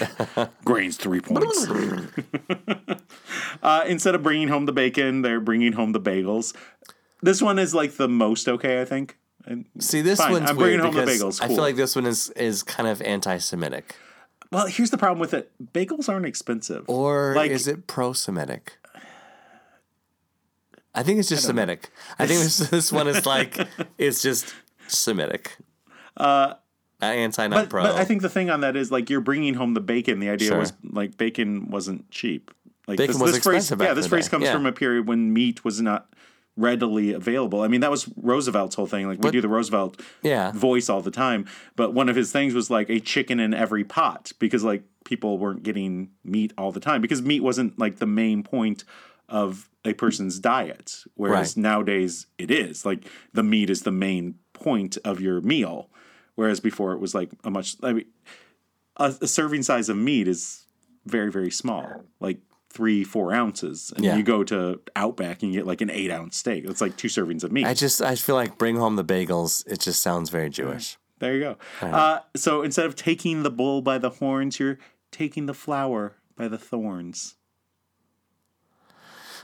[0.64, 1.66] Grains three points.
[3.62, 6.55] uh, instead of bringing home the bacon, they're bringing home the bagels.
[7.22, 9.16] This one is like the most okay, I think.
[9.47, 11.76] And, See, this Fine, one's I'm weird bringing home the because bagels, I feel like
[11.76, 13.94] this one is is kind of anti-Semitic,
[14.51, 16.84] well, here's the problem with it: bagels aren't expensive.
[16.88, 18.76] or Like- is it pro-Semitic?
[20.94, 21.90] I think it's just Semitic.
[22.18, 23.57] I think this this one is like
[23.99, 24.55] it's just
[24.88, 25.57] Semitic.
[26.16, 26.55] Uh,
[27.01, 27.82] anti, not pro.
[27.82, 30.18] but I think the thing on that is like you're bringing home the bacon.
[30.20, 30.59] The idea Sure.
[30.59, 32.51] was like bacon wasn't cheap.
[32.88, 34.30] Like Bacon this, was this phrase, expensive back yeah, this phrase day.
[34.30, 34.53] comes Yeah.
[34.53, 36.09] from a period when meat was not
[36.57, 37.61] readily available.
[37.63, 39.07] I mean, that was Roosevelt's whole thing.
[39.07, 40.53] Like we do the Roosevelt Yeah.
[40.53, 41.47] voice all the time,
[41.77, 45.37] but one of his things was like a chicken in every pot because like people
[45.39, 48.85] weren't getting meat all the time because meat wasn't like the main point
[49.29, 51.05] of a person's diet.
[51.15, 51.63] Whereas Right.
[51.63, 53.05] nowadays it is like
[53.35, 55.91] the meat is the main point of your meal.
[56.37, 58.05] Whereas before it was like a much, I mean,
[58.97, 60.65] a, a serving size of meat is
[61.05, 62.39] very, very small, like
[62.77, 63.93] three, four ounces.
[63.97, 64.16] And Yeah.
[64.16, 66.64] you go to Outback and you get like an eight ounce steak.
[66.66, 67.64] It's like two servings of meat.
[67.66, 69.66] I just I feel like bring home the bagels.
[69.66, 70.99] It just sounds very Jewish.
[71.18, 71.57] There you go.
[71.81, 74.79] Uh, so instead of taking the bull by the horns, you're
[75.11, 77.37] taking the flower by the thorns.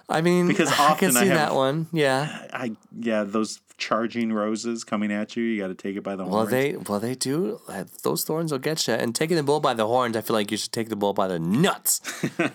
[0.09, 1.87] I mean, Because I often can I have- that one.
[1.93, 2.47] Yeah.
[2.53, 5.43] I yeah, those charging roses coming at you.
[5.43, 6.51] You got to take it by the Well, horns.
[6.51, 7.61] they well they do.
[7.69, 8.95] uh, Those thorns will get you.
[8.95, 11.13] And taking the bull by the horns, I feel like you should take the bull
[11.15, 12.01] by the nuts.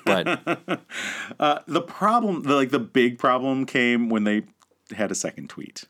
[0.05, 0.25] But
[1.67, 4.43] the problem, the, like the big problem, came when they
[4.95, 5.83] had a second tweet.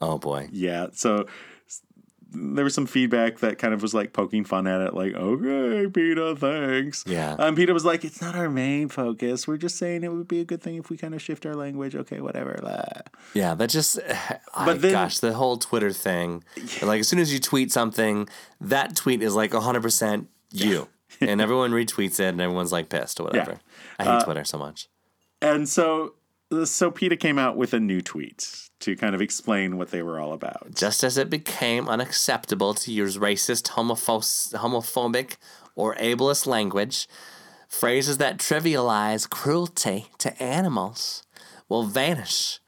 [0.00, 1.26] oh boy, Yeah, so
[2.34, 5.88] there was some feedback that kind of was like poking fun at it, like, okay,
[5.88, 7.04] PETA, thanks.
[7.06, 7.34] Yeah.
[7.38, 9.46] Um, PETA was like, it's not our main focus.
[9.46, 11.54] We're just saying it would be a good thing if we kind of shift our
[11.54, 11.94] language.
[11.94, 12.56] Okay, whatever.
[12.60, 12.82] blah."
[13.34, 13.98] yeah, that just.
[14.64, 16.44] But then- gosh, the whole Twitter thing.
[16.82, 18.28] Like as soon as you tweet something,
[18.60, 20.88] that tweet is like hundred percent you,
[21.20, 23.58] and everyone retweets it, and everyone's like pissed or whatever.
[23.98, 24.88] I hate Uh, Twitter so much.
[25.40, 26.14] And so,
[26.64, 30.18] so PETA came out with a new tweet to kind of explain what they were
[30.18, 30.74] all about.
[30.74, 35.36] Just as it became unacceptable to use racist, homopho- homophobic,
[35.74, 37.08] or ableist language,
[37.68, 41.22] phrases that trivialize cruelty to animals
[41.68, 42.60] will vanish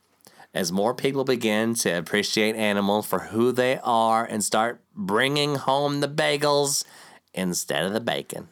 [0.55, 6.01] as more people begin to appreciate animals for who they are and start bringing home
[6.01, 6.85] the bagels
[7.35, 8.49] instead of the bacon.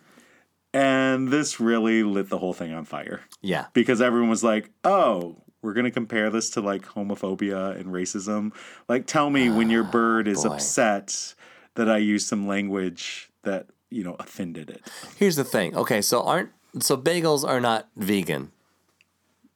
[0.74, 3.20] And this really lit the whole thing on fire.
[3.42, 3.66] Yeah.
[3.74, 8.52] because everyone was like, "Oh, we're gonna compare this to like homophobia and racism."
[8.88, 10.54] Like, tell me when your bird is boy.
[10.54, 11.34] upset
[11.74, 14.82] that I used some language that you know offended it.
[15.16, 15.76] Here's the thing.
[15.76, 16.50] Okay, so aren't
[16.80, 18.50] so bagels are not vegan.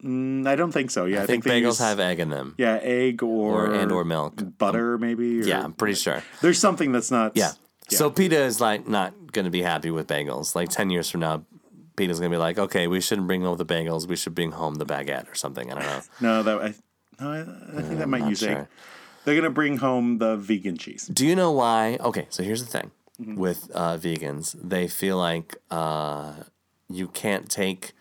[0.05, 1.07] Mm, I don't think so.
[1.07, 2.55] Yeah, I, I think, bagels use- have egg in them.
[2.59, 4.43] yeah egg or, Or- and or milk.
[4.59, 5.41] butter maybe.
[5.41, 6.23] Or, Yeah, I'm pretty sure.
[6.43, 7.33] There's something that's not.
[7.35, 7.53] Yeah.
[7.89, 10.55] So PETA is like not gonna be happy with bagels.
[10.55, 11.45] Like ten years from now,
[11.97, 14.07] PETA's gonna be like, okay, we shouldn't bring home the bagels.
[14.09, 15.71] We should bring home the baguette or something.
[15.73, 16.01] I don't know.
[16.21, 16.75] no, that I.
[17.19, 18.67] No, I, I think that might not use egg.
[19.25, 21.07] They're gonna bring home the vegan cheese.
[21.07, 21.97] Do you know why?
[22.01, 23.37] Okay, so here's the thing Mm-hmm.
[23.37, 24.55] with uh, vegans.
[24.63, 26.35] They feel like uh,
[26.91, 27.93] you can't take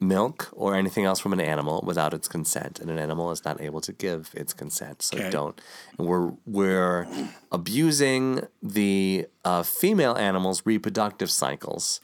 [0.00, 3.60] milk or anything else from an animal without its consent, and an animal is not
[3.60, 5.02] able to give its consent.
[5.02, 5.30] So Okay.
[5.30, 5.60] don't.
[5.98, 7.06] And we're we're
[7.50, 12.00] abusing the uh, female animals' reproductive cycles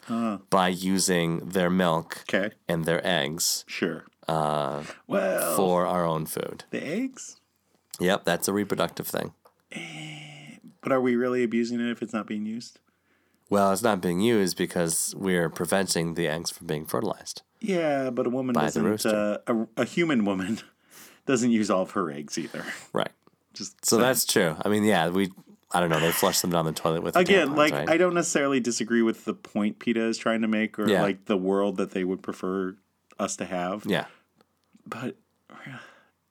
[0.49, 2.53] by using their milk Okay.
[2.67, 4.05] and their eggs Sure.
[4.27, 6.63] Uh, well, for our own food.
[6.71, 7.37] the eggs.
[7.99, 9.33] Yep, that's a reproductive thing.
[10.81, 12.79] But are we really abusing it if it's not being used?
[13.49, 17.41] Well, it's not being used because we're preventing the eggs from being fertilized.
[17.63, 19.05] Yeah, but a woman By doesn't.
[19.05, 20.59] Uh, a, a human woman
[21.25, 22.63] doesn't use all of her eggs either.
[22.91, 23.11] Right.
[23.53, 24.07] Just So saying.
[24.07, 24.55] that's true.
[24.63, 25.31] I mean, yeah, we.
[25.71, 25.99] I don't know.
[25.99, 27.89] They flush them down the toilet with again tampons, like right?
[27.89, 31.01] I don't necessarily disagree with the point PETA is trying to make or Yeah.
[31.01, 32.75] like the world that they would prefer
[33.17, 33.83] us to have.
[33.87, 34.05] yeah.
[34.85, 35.15] But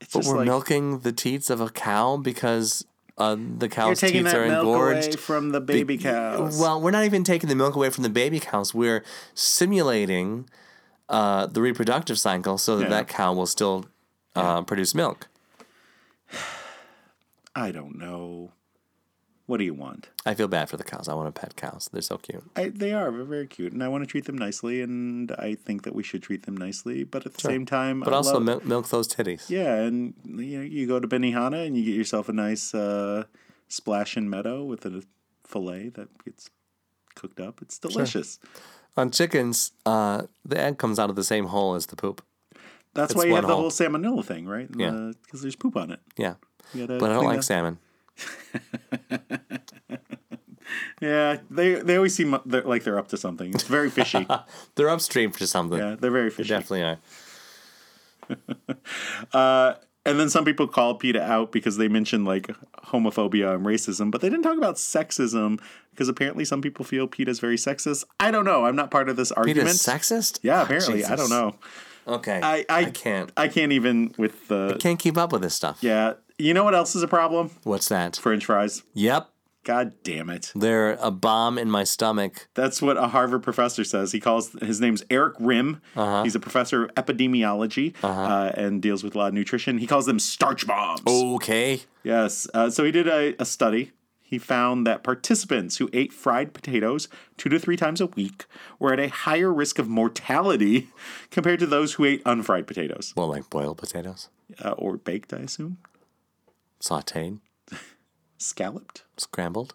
[0.01, 2.85] it's But we're like milking the teats of a cow because
[3.18, 5.09] uh, the cow's teats are milk engorged.
[5.09, 6.59] away from the baby cows.
[6.61, 8.74] Well, we're not even taking the milk away from the baby cows.
[8.74, 9.03] We're
[9.35, 10.49] simulating
[11.09, 12.88] uh, the reproductive cycle so that Yeah.
[12.90, 13.86] that cow will still
[14.34, 15.28] uh, produce milk.
[17.55, 18.53] I don't know.
[19.46, 20.09] What do you want?
[20.24, 21.09] I feel bad for the cows.
[21.09, 21.90] I want to pet cows.
[21.92, 22.44] They're so cute.
[22.57, 25.57] I, they are they're very cute, and I want to treat them nicely, and I
[25.57, 27.05] think that we should treat them nicely.
[27.05, 29.50] But at the same time, But I also love- milk, milk those titties.
[29.50, 33.24] yeah, and you know, you go to Benihana and you get yourself a nice uh,
[33.68, 35.03] splash in meadow with a
[35.44, 36.48] fillet that gets
[37.14, 37.61] cooked up.
[37.61, 38.38] It's delicious.
[38.97, 42.22] On chickens, uh, the egg comes out of the same hole as the poop.
[42.95, 43.62] That's It's why you have the hole.
[43.62, 44.68] whole salmonella thing, right?
[44.76, 45.12] Yeah.
[45.24, 46.01] because there's poop on it.
[46.16, 46.34] Yeah.
[46.74, 47.78] But I don't like that- salmon.
[51.03, 53.53] Yeah, they they always seem they're, like they're up to something.
[53.53, 54.26] It's very fishy.
[54.76, 55.78] They're upstream for something.
[55.78, 56.49] yeah, they're very They fishy.
[56.51, 56.99] definitely
[59.34, 59.76] are.
[60.05, 62.48] And then some people call PETA out because they mentioned like
[62.86, 67.30] homophobia and racism, but they didn't talk about sexism because apparently some people feel PETA
[67.30, 68.05] is very sexist.
[68.18, 68.64] I don't know.
[68.64, 69.68] I'm not part of this argument.
[69.68, 70.40] sexist?
[70.42, 71.05] yeah, apparently.
[71.05, 71.55] Ah, I don't know.
[72.09, 72.40] Okay.
[72.42, 73.30] I, I, I can't.
[73.36, 74.76] I can't even with the.
[74.80, 75.78] Can't keep up with this stuff.
[75.82, 76.14] Yeah.
[76.38, 77.50] You know what else is a problem?
[77.62, 78.16] What's that?
[78.16, 78.82] French fries.
[78.94, 79.28] Yep.
[79.64, 80.50] God damn it.
[80.56, 82.48] They're a bomb in my stomach.
[82.54, 84.10] That's what a Harvard professor says.
[84.10, 85.80] He calls his name's Eric Rimm.
[85.94, 86.24] Uh-huh.
[86.24, 89.78] He's a professor of epidemiology uh, and deals with a lot of nutrition.
[89.78, 91.02] He calls them starch bombs.
[91.06, 91.82] Okay.
[92.02, 92.48] Yes.
[92.52, 93.92] Uh, so he did a, a study.
[94.20, 97.06] He found that participants who ate fried potatoes
[97.36, 98.46] two to three times a week
[98.78, 100.88] were at a higher risk of mortality
[101.30, 104.30] compared to those who ate unfried potatoes Well, like boiled potatoes,
[104.64, 105.76] uh, or baked, I assume,
[106.80, 107.40] sauteed,
[108.38, 109.74] scalloped, scrambled.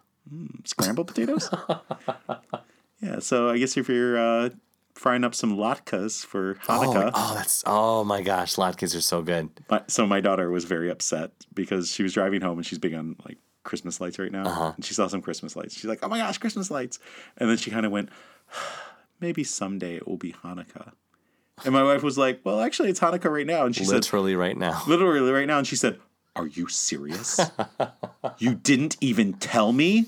[0.66, 1.50] scrambled potatoes.
[3.02, 3.20] yeah.
[3.20, 4.50] So I guess if you're uh,
[4.96, 7.12] frying up some latkes for Hanukkah.
[7.14, 9.50] Oh, oh, that's oh my gosh, latkes are so good.
[9.70, 12.94] My, so my daughter was very upset because she was driving home and she's big
[12.94, 14.74] on like Christmas lights right now, Uh-huh.
[14.76, 15.74] and she saw some Christmas lights.
[15.76, 17.00] She's like, "Oh my gosh, Christmas lights!"
[17.38, 18.10] And then she kind of went,
[19.20, 20.92] "Maybe someday it will be Hanukkah."
[21.66, 24.36] And my wife was like, "Well, actually, it's Hanukkah right now." And she said, Literally
[24.36, 24.82] right now.
[24.88, 26.00] "Literally right now." And she said,
[26.38, 27.40] "Are you serious?
[28.38, 30.06] you didn't even tell me?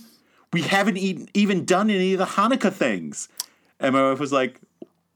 [0.53, 3.29] We haven't e- even done any of the Hanukkah things."
[3.79, 4.61] And my wife was like,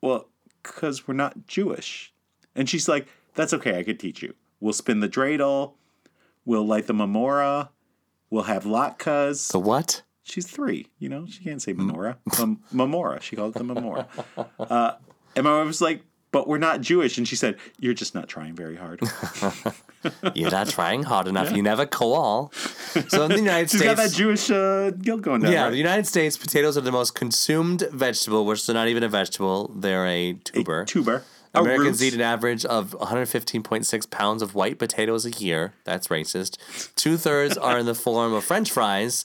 [0.01, 0.28] "Well,
[0.61, 2.14] because we're not Jewish."
[2.55, 3.78] And she's like, "That's okay.
[3.78, 4.34] I could teach you.
[4.59, 5.74] We'll spin the dreidel.
[6.45, 7.70] We'll light the menorah.
[8.30, 10.01] We'll have latkes." The what?
[10.24, 10.88] She's three.
[10.99, 12.18] You know, she can't say menorah.
[12.39, 13.22] Mem- menorah.
[13.22, 14.07] She called it the menorah.
[14.59, 14.93] Uh,
[15.36, 18.28] and my wife was like, "But we're not Jewish." And she said, "You're just not
[18.30, 19.01] trying very hard."
[20.36, 21.51] You're not trying hard enough.
[21.56, 22.51] You never call.
[23.08, 25.51] So in the United She's States, got that Jewish uh, guilt going down.
[25.51, 25.70] yeah, right?
[25.72, 29.72] the United States, potatoes are the most consumed vegetable, which they're not even a vegetable;
[29.76, 30.86] they're a tuber.
[30.86, 31.24] tuber.
[31.56, 32.04] Americans roots.
[32.04, 35.74] eat an average of 115.6 pounds of white potatoes a year.
[35.84, 36.58] That's racist.
[36.95, 39.24] Two thirds are in the form of French fries.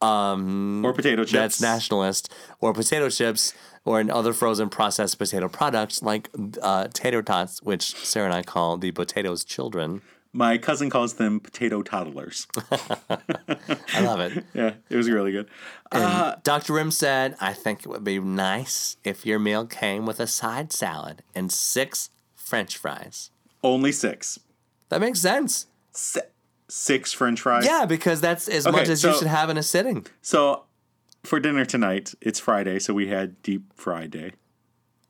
[0.00, 1.32] or potato chips.
[1.32, 2.32] That's nationalist.
[2.60, 3.54] Or potato chips,
[3.84, 6.30] or in other frozen processed potato products like
[6.62, 10.02] uh, tater tots, which Sarah and I call the potatoes children.
[10.36, 12.48] My cousin calls them potato toddlers.
[12.70, 14.44] I love it.
[14.52, 15.48] yeah, it was really good.
[15.92, 16.72] Uh, Dr.
[16.72, 20.72] Rimm said, I think it would be nice if your meal came with a side
[20.72, 23.30] salad and six French fries.
[23.62, 24.40] only six.
[24.88, 25.66] That makes sense.
[25.92, 26.20] Si-
[26.68, 27.64] six French fries.
[27.64, 30.04] Yeah, because that's as Okay, much as you should have in a sitting.
[30.20, 30.64] So
[31.22, 34.32] for dinner tonight, it's Friday, so we had deep fried day.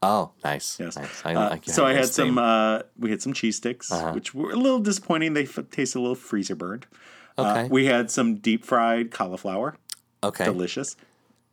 [0.05, 0.79] Oh, nice.
[0.79, 0.97] Yes.
[0.97, 1.23] Nice.
[1.25, 2.37] I, Uh, like so I had some.
[2.39, 5.33] Uh, we had some cheese sticks, which were a little disappointing.
[5.35, 6.87] They f- tasted a little freezer burned.
[7.39, 7.63] okay.
[7.63, 9.77] Uh, we had some deep fried cauliflower,
[10.23, 10.45] okay.
[10.45, 10.97] delicious,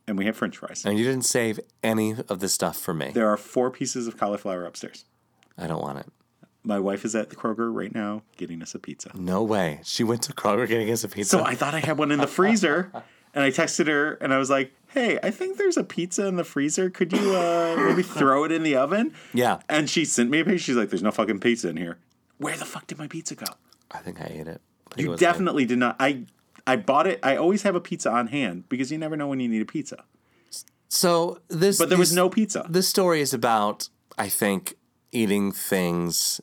[0.06, 0.84] and we had French fries.
[0.84, 3.10] And you didn't save any of the stuff for me.
[3.12, 5.04] There are four pieces of cauliflower upstairs.
[5.56, 6.06] I don't want it.
[6.64, 9.10] My wife is at the Kroger right now getting us a pizza.
[9.14, 9.80] No way.
[9.82, 11.38] She went to Kroger getting us a pizza.
[11.38, 12.92] So I thought I had one in the freezer,
[13.34, 16.36] and I texted her and I was like, "Hey, I think there's a pizza in
[16.36, 16.90] the freezer.
[16.90, 19.60] Could you uh, maybe throw it in the oven?" Yeah.
[19.68, 20.58] And she sent me a picture.
[20.58, 21.98] She's like, "There's no fucking pizza in here.
[22.38, 23.46] Where the fuck did my pizza go?"
[23.90, 24.60] I think I ate it.
[24.90, 25.18] I think it You good.
[25.18, 25.96] definitely did not.
[26.00, 26.24] I
[26.66, 27.18] I bought it.
[27.22, 29.66] I always have a pizza on hand because you never know when you need a
[29.66, 30.04] pizza.
[30.88, 32.66] So this, But there was no pizza.
[32.68, 34.74] This story is about, I think,
[35.10, 36.40] eating things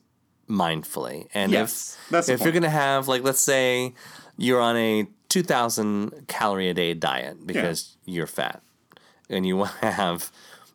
[0.49, 1.27] mindfully.
[1.33, 3.93] And Yes, if if you're gonna have like, let's say,
[4.39, 8.61] you're on a two thousand calorie a day diet because you're fat,
[9.29, 10.31] and you want to have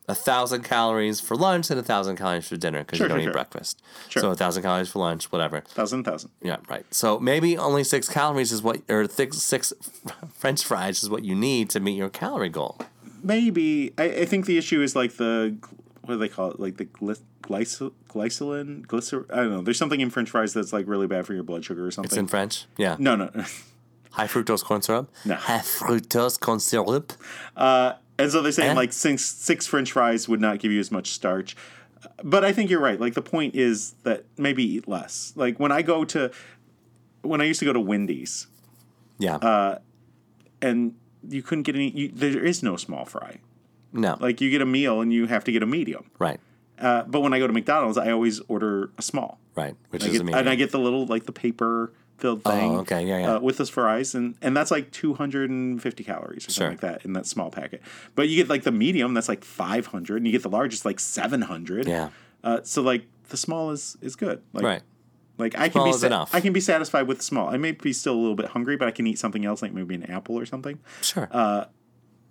[0.07, 3.17] a thousand calories for lunch and a thousand calories for dinner because Sure, you don't
[3.19, 3.33] sure, eat sure.
[3.33, 3.83] breakfast.
[4.11, 4.21] Sure.
[4.21, 5.63] So a thousand calories for lunch, whatever.
[5.63, 6.31] thousand thousand.
[6.43, 6.85] Yeah, right.
[6.95, 9.73] So maybe only six calories is what, or six, six
[10.35, 12.79] French fries is what you need to meet your calorie goal.
[13.23, 15.57] Maybe I, I think the issue is like the
[16.07, 16.61] what do they call it?
[16.61, 19.25] Like the gly- glycol glycerin glycer.
[19.33, 19.63] I don't know.
[19.63, 22.09] There's something in French fries that's like really bad for your blood sugar or something.
[22.11, 22.67] It's in French.
[22.77, 22.97] Yeah.
[22.99, 23.31] no, no.
[24.13, 25.11] High fructose corn syrup.
[25.25, 25.35] No.
[25.35, 27.13] High fructose corn syrup.
[27.57, 28.75] And so they're saying Eh?
[28.75, 31.57] like six six French fries would not give you as much starch.
[32.23, 33.01] But I think you're right.
[33.01, 35.33] Like the point is that maybe eat less.
[35.35, 36.31] Like when I go to
[37.23, 38.47] when I used to go to Wendy's
[39.19, 39.37] Yeah.
[39.37, 39.79] Uh,
[40.63, 40.95] and
[41.29, 43.39] you couldn't get any you, there is no small fry.
[43.95, 44.17] No.
[44.21, 46.11] Like you get a meal and you have to get a medium.
[46.19, 46.39] right.
[46.77, 49.39] Uh, but when I go to McDonald's, I always order a small.
[49.55, 49.77] Right.
[49.91, 50.41] Which I is get, amazing.
[50.41, 52.73] and I get the little like the paper filled thing.
[52.75, 53.07] Oh, okay.
[53.07, 53.35] Yeah, yeah.
[53.35, 56.67] Uh, with those fries, and and that's like 250 calories or Sure.
[56.67, 57.81] something like that in that small packet.
[58.17, 60.85] But you get like the medium, that's like 500, and you get the large, it's
[60.85, 61.87] like 700.
[61.87, 62.11] yeah.
[62.43, 64.43] Uh, so like the small is is good.
[64.53, 64.83] Like, Right.
[65.39, 66.35] Like I can be sa- enough.
[66.35, 67.49] I can be satisfied with the small.
[67.49, 69.73] I may be still a little bit hungry, but I can eat something else, like
[69.73, 70.79] maybe an apple or something.
[71.03, 71.29] Sure.
[71.31, 71.65] Uh,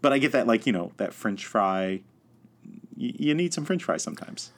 [0.03, 2.01] But I get that like you know that French fry.
[2.95, 4.51] Y- you need some French fries sometimes.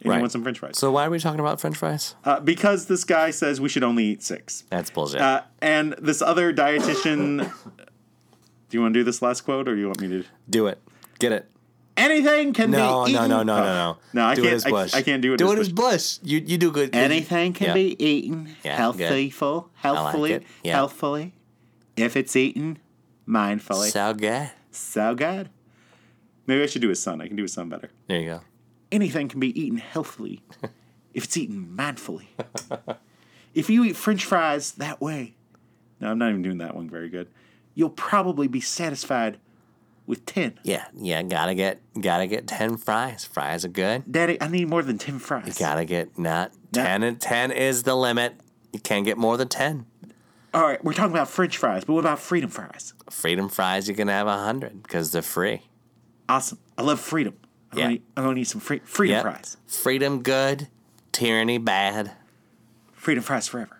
[0.00, 0.16] And Right.
[0.16, 0.76] You want some French fries.
[0.78, 2.14] so why are we talking about French fries?
[2.24, 4.64] Uh, because this guy says we should only eat six.
[4.70, 5.20] That's bullshit.
[5.20, 7.38] Uh, and this other dietitian.
[8.68, 10.24] do you want to do this last quote, or you want me to?
[10.50, 10.80] do it.
[11.18, 11.48] Get it.
[11.96, 13.30] Anything can No, be no, eaten.
[13.30, 13.96] no, no, no, Oh, no.
[14.12, 14.52] No, I do can't.
[14.52, 14.94] It as I, Bush.
[14.94, 15.38] I can't do it.
[15.38, 16.18] Do as it as Bush.
[16.18, 16.18] Bush.
[16.22, 16.94] You you do good.
[16.94, 17.74] Anything can Yeah.
[17.74, 20.42] be eaten Yeah, healthfully, full, healthfully, it.
[20.64, 20.72] Yeah.
[20.74, 21.32] healthfully.
[21.96, 22.78] If it's eaten
[23.26, 24.12] mindfully, so,
[24.76, 25.50] So good.
[26.46, 27.20] Maybe I should do his son.
[27.20, 27.90] I can do his son better.
[28.06, 28.40] There you go.
[28.92, 30.42] Anything can be eaten healthfully
[31.14, 32.26] if it's eaten mindfully.
[33.54, 35.34] if you eat French fries that way,
[36.00, 37.28] no, I'm not even doing that one very good.
[37.74, 39.38] You'll probably be satisfied
[40.06, 40.58] with ten.
[40.62, 41.22] Yeah, yeah.
[41.22, 43.24] Gotta get gotta get ten fries.
[43.24, 44.04] Fries are good.
[44.10, 45.46] Daddy, I need more than ten fries.
[45.48, 46.84] You gotta get not Yeah.
[46.84, 48.34] ten and ten is the limit.
[48.72, 49.86] You can't get more than ten.
[50.56, 52.94] All right, we're talking about French fries, but what about freedom fries?
[53.10, 55.64] Freedom fries, you can have a hundred because they're free.
[56.30, 56.56] Awesome.
[56.78, 57.36] I love freedom.
[57.72, 57.84] I'm, Yeah.
[57.88, 59.22] gonna, I'm gonna eat some free, freedom Yep.
[59.22, 59.58] fries.
[59.66, 60.68] Freedom good,
[61.12, 62.12] tyranny bad.
[62.94, 63.76] Freedom fries forever.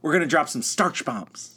[0.00, 1.56] We're gonna drop some starch bombs.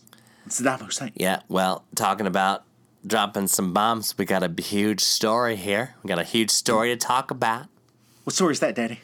[0.49, 1.11] Saddam Hussein.
[1.15, 2.63] Yeah, well, talking about
[3.05, 5.93] dropping some bombs, we got a huge story here.
[6.01, 7.67] We got a huge story to talk about.
[8.23, 8.99] What story is that, Daddy?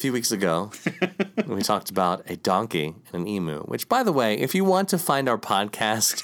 [0.00, 0.70] A few weeks ago,
[1.46, 4.88] we talked about a donkey and an emu, which, by the way, if you want
[4.88, 6.22] to find our podcast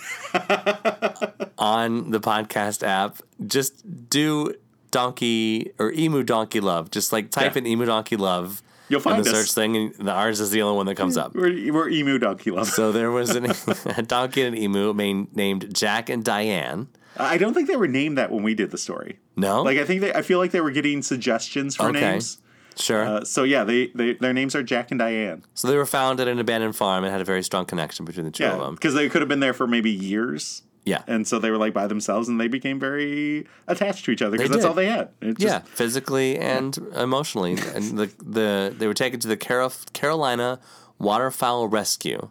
[1.59, 4.55] on the podcast app, just do
[4.91, 6.91] donkey or emu donkey love.
[6.91, 7.59] Just like type Yeah.
[7.59, 9.37] in emu donkey love You'll find the us.
[9.37, 11.35] search thing, and the ours is the only one that comes up.
[11.35, 12.69] We're, we're emu donkey love.
[12.69, 13.45] So there was an,
[13.95, 16.89] a donkey and an emu main, named Jack and Diane.
[17.19, 19.19] I don't think they were named that when we did the story.
[19.37, 22.01] No, Like I think they, I feel like they were getting suggestions for Okay.
[22.01, 22.39] names.
[22.77, 23.05] Sure.
[23.07, 25.45] Uh, so yeah, they, they their names are Jack and Diane.
[25.55, 28.25] so they were found at an abandoned farm and had a very strong connection between
[28.27, 28.75] the two of them.
[28.75, 30.63] because they could have been there for maybe years.
[30.85, 31.03] Yeah.
[31.09, 34.37] And so they were like by themselves, and they became very attached to each other
[34.37, 34.69] because that's did.
[34.69, 35.09] all they had.
[35.21, 37.59] Just- yeah, physically and emotionally.
[37.75, 40.61] And the the they were taken to the Carol, Carolina
[41.01, 42.29] Waterfowl Rescue,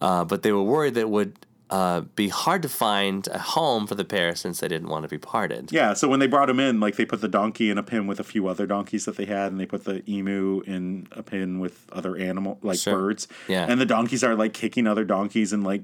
[0.00, 1.36] uh, but they were worried that it would
[1.70, 5.08] uh, be hard to find a home for the pair since they didn't want to
[5.08, 5.72] be parted.
[5.72, 8.06] Yeah, so when they brought him in, like they put the donkey in a pen
[8.06, 11.22] with a few other donkeys that they had, and they put the emu in a
[11.22, 12.94] pen with other animal like Sure.
[12.96, 13.26] birds.
[13.48, 13.66] Yeah.
[13.68, 15.82] and the donkeys are like kicking other donkeys and like,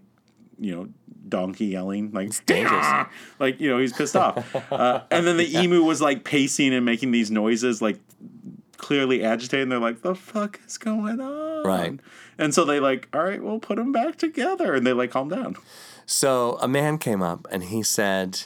[0.61, 0.89] you know,
[1.29, 2.87] donkey yelling like dangerous.
[3.41, 4.55] Like you know he's pissed off.
[4.73, 7.99] Uh, and then the emu was like pacing and making these noises like
[8.77, 9.63] clearly agitated.
[9.65, 11.99] And they're like, "The fuck is going on?" Right.
[12.39, 15.29] And so they like, "All right, we'll put them back together," and they like calm
[15.29, 15.57] down.
[16.07, 18.43] So a man came up and he said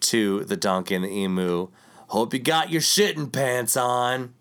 [0.00, 1.68] to the donkey and the emu,
[2.08, 4.34] "Hope you got your shitting pants on."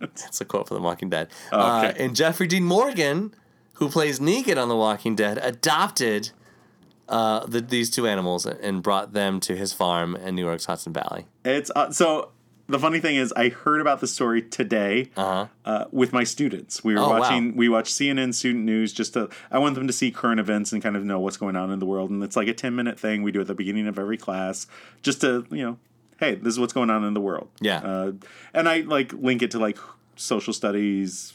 [0.00, 1.28] That's a quote from The Walking Dead.
[1.52, 2.04] Uh, Okay.
[2.04, 3.34] and Jeffrey Dean Morgan,
[3.74, 6.30] who plays Negan on The Walking Dead, adopted
[7.08, 10.92] uh, the, these two animals and brought them to his farm in New York's Hudson
[10.92, 11.26] Valley.
[11.44, 12.30] It's uh, so
[12.66, 16.82] the funny thing is, I heard about the story today uh with my students.
[16.82, 17.08] We were Uh-huh.
[17.10, 17.20] Oh, wow.
[17.20, 17.56] watching.
[17.56, 19.28] We watched CNN Student News just to.
[19.50, 21.78] I want them to see current events and kind of know what's going on in
[21.78, 22.10] the world.
[22.10, 24.66] And it's like a ten minute thing we do at the beginning of every class,
[25.02, 25.78] just to you know,
[26.18, 27.48] hey, this is what's going on in the world.
[27.60, 27.78] Yeah.
[27.80, 28.12] Uh,
[28.54, 29.78] and I like link it to like
[30.16, 31.34] social studies,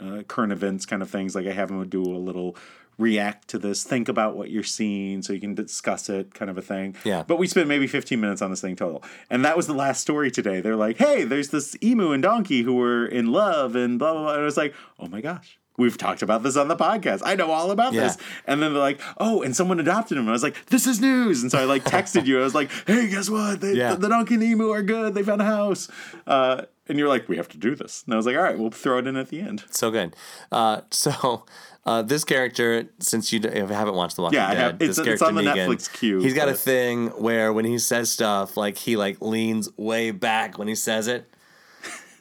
[0.00, 1.34] uh, current events kind of things.
[1.34, 2.56] Like I have them do a little
[2.98, 6.56] react to this, think about what you're seeing so you can discuss it, kind of
[6.58, 6.96] a thing.
[7.04, 7.22] Yeah.
[7.26, 9.02] But we spent maybe 15 minutes on this thing total.
[9.30, 10.60] And that was the last story today.
[10.60, 14.22] They're like, hey, there's this emu and donkey who were in love and blah, blah,
[14.22, 14.32] blah.
[14.34, 15.58] And I was like, oh my gosh.
[15.76, 17.22] We've talked about this on the podcast.
[17.24, 18.02] I know all about Yeah.
[18.02, 18.16] this.
[18.46, 20.22] And then they're like, oh, and someone adopted him.
[20.22, 21.42] And I was like, this is news.
[21.42, 22.38] And so I like texted you.
[22.40, 23.60] I was like, hey, guess what?
[23.60, 23.94] They, Yeah.
[23.94, 25.14] the, the donkey and emu are good.
[25.14, 25.88] They found a house.
[26.28, 28.04] Uh, and you're like, we have to do this.
[28.06, 29.64] And I was like, all right, we'll throw it in at the end.
[29.70, 30.14] So good.
[30.52, 31.44] Uh, so
[31.86, 34.88] uh, this character, since you you haven't watched The Walking Yeah, I Dead, have- it's-
[34.96, 37.78] this it's character on the Negan, Netflix queue, He's got a thing where when he
[37.78, 41.28] says stuff, like he like leans way back when he says it,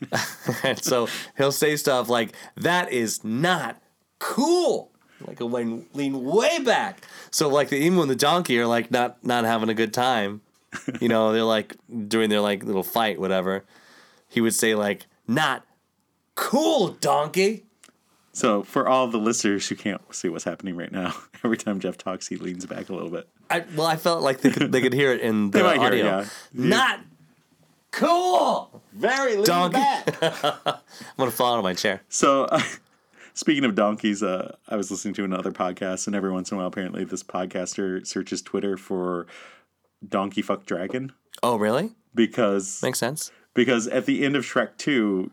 [0.63, 1.07] and so
[1.37, 3.81] he'll say stuff like that is not
[4.19, 4.91] cool.
[5.25, 7.01] Like he'll lean, lean way back.
[7.31, 10.41] So like the emu and the donkey are like not not having a good time.
[10.99, 11.77] You know, they're like
[12.07, 13.63] doing their like little fight, whatever.
[14.27, 15.65] He would say like not
[16.35, 17.63] cool, donkey.
[18.35, 21.97] So for all the listeners who can't see what's happening right now, every time Jeff
[21.97, 23.27] talks, he leans back a little bit.
[23.49, 25.93] I, well, I felt like they could, they could hear it in the might hear
[25.93, 26.19] it, audio.
[26.21, 26.25] yeah.
[26.53, 26.99] Not
[27.91, 28.81] cool.
[28.93, 29.73] Very lean Donkey.
[29.75, 30.17] back.
[30.65, 30.79] I'm
[31.17, 32.01] gonna fall out of my chair.
[32.09, 32.61] So, uh,
[33.33, 36.59] speaking of donkeys, uh, I was listening to another podcast, and every once in a
[36.59, 39.27] while, apparently, this podcaster searches Twitter for
[40.07, 41.91] "donkey fuck dragon" Oh, really?
[42.15, 43.31] because Makes sense.
[43.53, 45.31] because at the end of Shrek Two,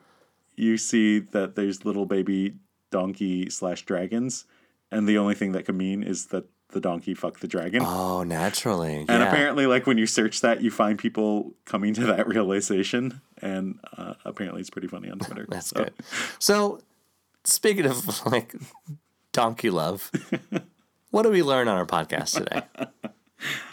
[0.56, 2.54] you see that there's little baby
[2.90, 4.44] donkey slash dragons,
[4.90, 7.82] and the only thing that can mean is that the donkey fucked the dragon.
[7.84, 8.98] Oh, naturally.
[8.98, 9.28] And yeah.
[9.28, 14.14] apparently, like when you search that, you find people coming to that realization, and uh,
[14.24, 15.46] apparently, it's pretty funny on Twitter.
[15.50, 15.94] That's So- good.
[16.38, 16.80] So,
[17.44, 18.54] speaking of like
[19.32, 20.10] donkey love,
[21.10, 22.62] what do we learn on our podcast today?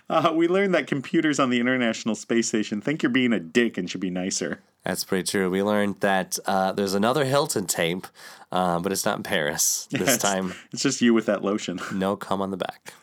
[0.10, 3.78] Uh, we learned that computers on the International Space Station think you're being a dick
[3.78, 4.62] and should be nicer.
[4.84, 5.50] That's pretty true.
[5.50, 8.08] We learned that uh, there's another Hilton tape,
[8.52, 10.54] uh, but it's not in Paris this It's- time.
[10.72, 11.80] it's just you with that lotion.
[11.94, 12.94] No cum on the back.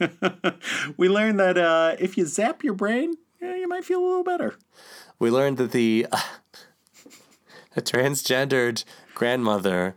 [0.96, 4.24] we learned that uh, if you zap your brain, yeah, you might feel a little
[4.24, 4.54] better.
[5.18, 6.20] we learned that the, uh,
[7.74, 9.94] the transgendered grandmother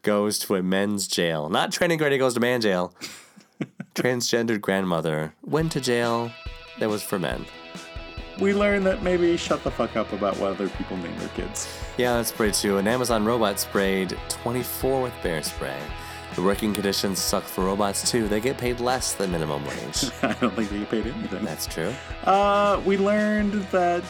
[0.00, 1.50] goes to a men's jail.
[1.50, 2.94] Not training granny goes to man jail.
[3.94, 6.30] transgendered grandmother went to jail
[6.78, 7.44] that was for men.
[8.38, 11.66] We learned that maybe shut the fuck up about what other people name their kids.
[11.96, 12.76] Yeah, that's pretty true.
[12.76, 15.78] An Amazon robot sprayed 24 with bear spray.
[16.34, 18.28] The working conditions suck for robots too.
[18.28, 20.10] They get paid less than minimum wage.
[20.22, 21.44] I don't think they get paid anything.
[21.44, 21.94] That's true.
[22.24, 24.04] Uh, we learned that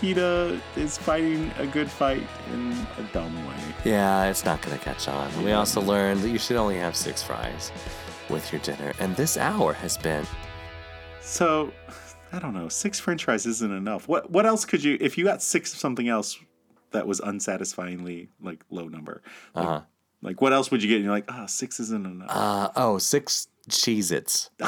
[0.00, 3.54] PETA is fighting a good fight in a dumb way.
[3.84, 5.44] Yeah, it's not going to catch on.
[5.44, 7.70] We also learned that you should only have six fries
[8.28, 8.92] with your dinner.
[8.98, 10.26] And this hour has been
[11.22, 11.72] So,
[12.32, 12.68] I don't know.
[12.68, 14.08] Six French fries isn't enough.
[14.08, 14.96] What what else could you?
[15.00, 16.38] If you got six of something else
[16.90, 19.22] that was unsatisfyingly like low number,
[19.54, 19.80] like, Uh-huh.
[20.22, 20.96] like what else would you get?
[20.96, 22.28] And you're like, ah, six isn't enough.
[22.30, 24.50] uh oh, six Cheez Its.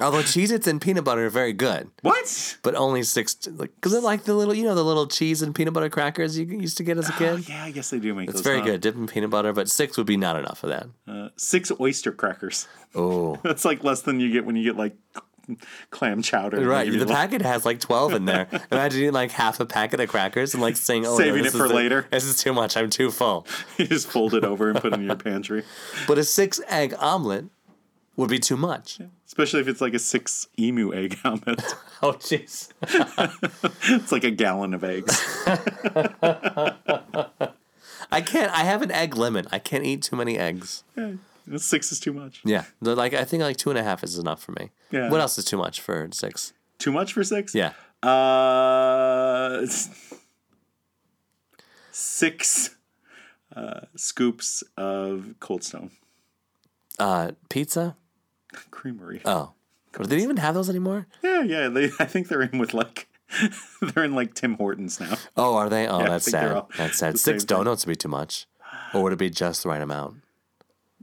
[0.00, 2.56] Although Cheez Its and peanut butter are very good, what?
[2.62, 3.36] but only six.
[3.50, 6.38] Like, because they're like the little, you know, the little cheese and peanut butter crackers
[6.38, 7.48] you used to get as a Oh, kid.
[7.48, 8.66] yeah, I guess they do make It's very huh?
[8.66, 8.80] good.
[8.80, 10.86] Dip in peanut butter, but six would be not enough for that.
[11.08, 12.68] Uh, six oyster crackers.
[12.94, 13.36] Oh.
[13.42, 14.94] That's like less than you get when you get like
[15.90, 16.60] clam chowder.
[16.66, 18.46] Right, the like- packet has like twelve in there.
[18.70, 21.54] Imagine eating like half a packet of crackers and like saying, "Oh, no, Saving this
[21.54, 22.06] it for later.
[22.10, 22.76] This is too much.
[22.76, 23.46] I'm too full."
[23.78, 25.64] you just fold it over and put it in your pantry.
[26.06, 27.46] But a six egg omelet
[28.18, 28.98] would be too much.
[29.26, 31.62] Especially if it's like a six emu egg omelet.
[32.00, 32.68] Oh, jeez.
[34.02, 35.20] it's like a gallon of eggs.
[38.12, 38.52] I can't.
[38.52, 39.48] I have an egg limit.
[39.50, 40.84] I can't eat too many eggs.
[40.96, 41.14] Yeah,
[41.56, 42.40] six is too much.
[42.44, 44.70] Yeah, like I think like two and a half is enough for me.
[44.92, 45.10] Yeah.
[45.10, 46.52] What else is too much for six?
[46.78, 47.52] Too much for six?
[47.52, 47.72] Yeah.
[48.00, 49.66] Uh,
[51.90, 52.76] six
[53.56, 55.90] uh, scoops of Cold Stone
[57.00, 57.96] Uh, pizza.
[58.70, 59.20] Creamery.
[59.24, 59.52] Oh,
[59.96, 61.06] do they even have those anymore?
[61.22, 61.68] yeah, yeah.
[61.68, 63.08] They, I think they're in with like,
[63.82, 65.16] they're in like Tim Hortons now.
[65.36, 65.86] Oh, are they?
[65.86, 66.62] Oh, Yeah, that's sad.
[66.76, 67.18] That's sad.
[67.18, 67.46] Six same thing.
[67.64, 68.46] donuts would be too much,
[68.94, 70.16] or would it be just the right amount?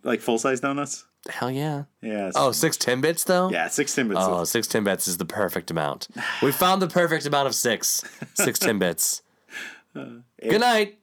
[0.03, 1.05] Like full size donuts.
[1.29, 1.85] Hell yeah.
[2.01, 2.29] Yeah.
[2.35, 3.49] Oh, six Timbits though.
[3.49, 3.67] yeah.
[3.67, 4.15] Six Timbits.
[4.17, 6.07] Oh, six Timbits is the perfect amount.
[6.43, 8.03] We found the perfect amount of six.
[8.35, 9.21] Six Timbits.
[9.97, 10.57] Uh, Good eh.
[10.57, 10.97] night.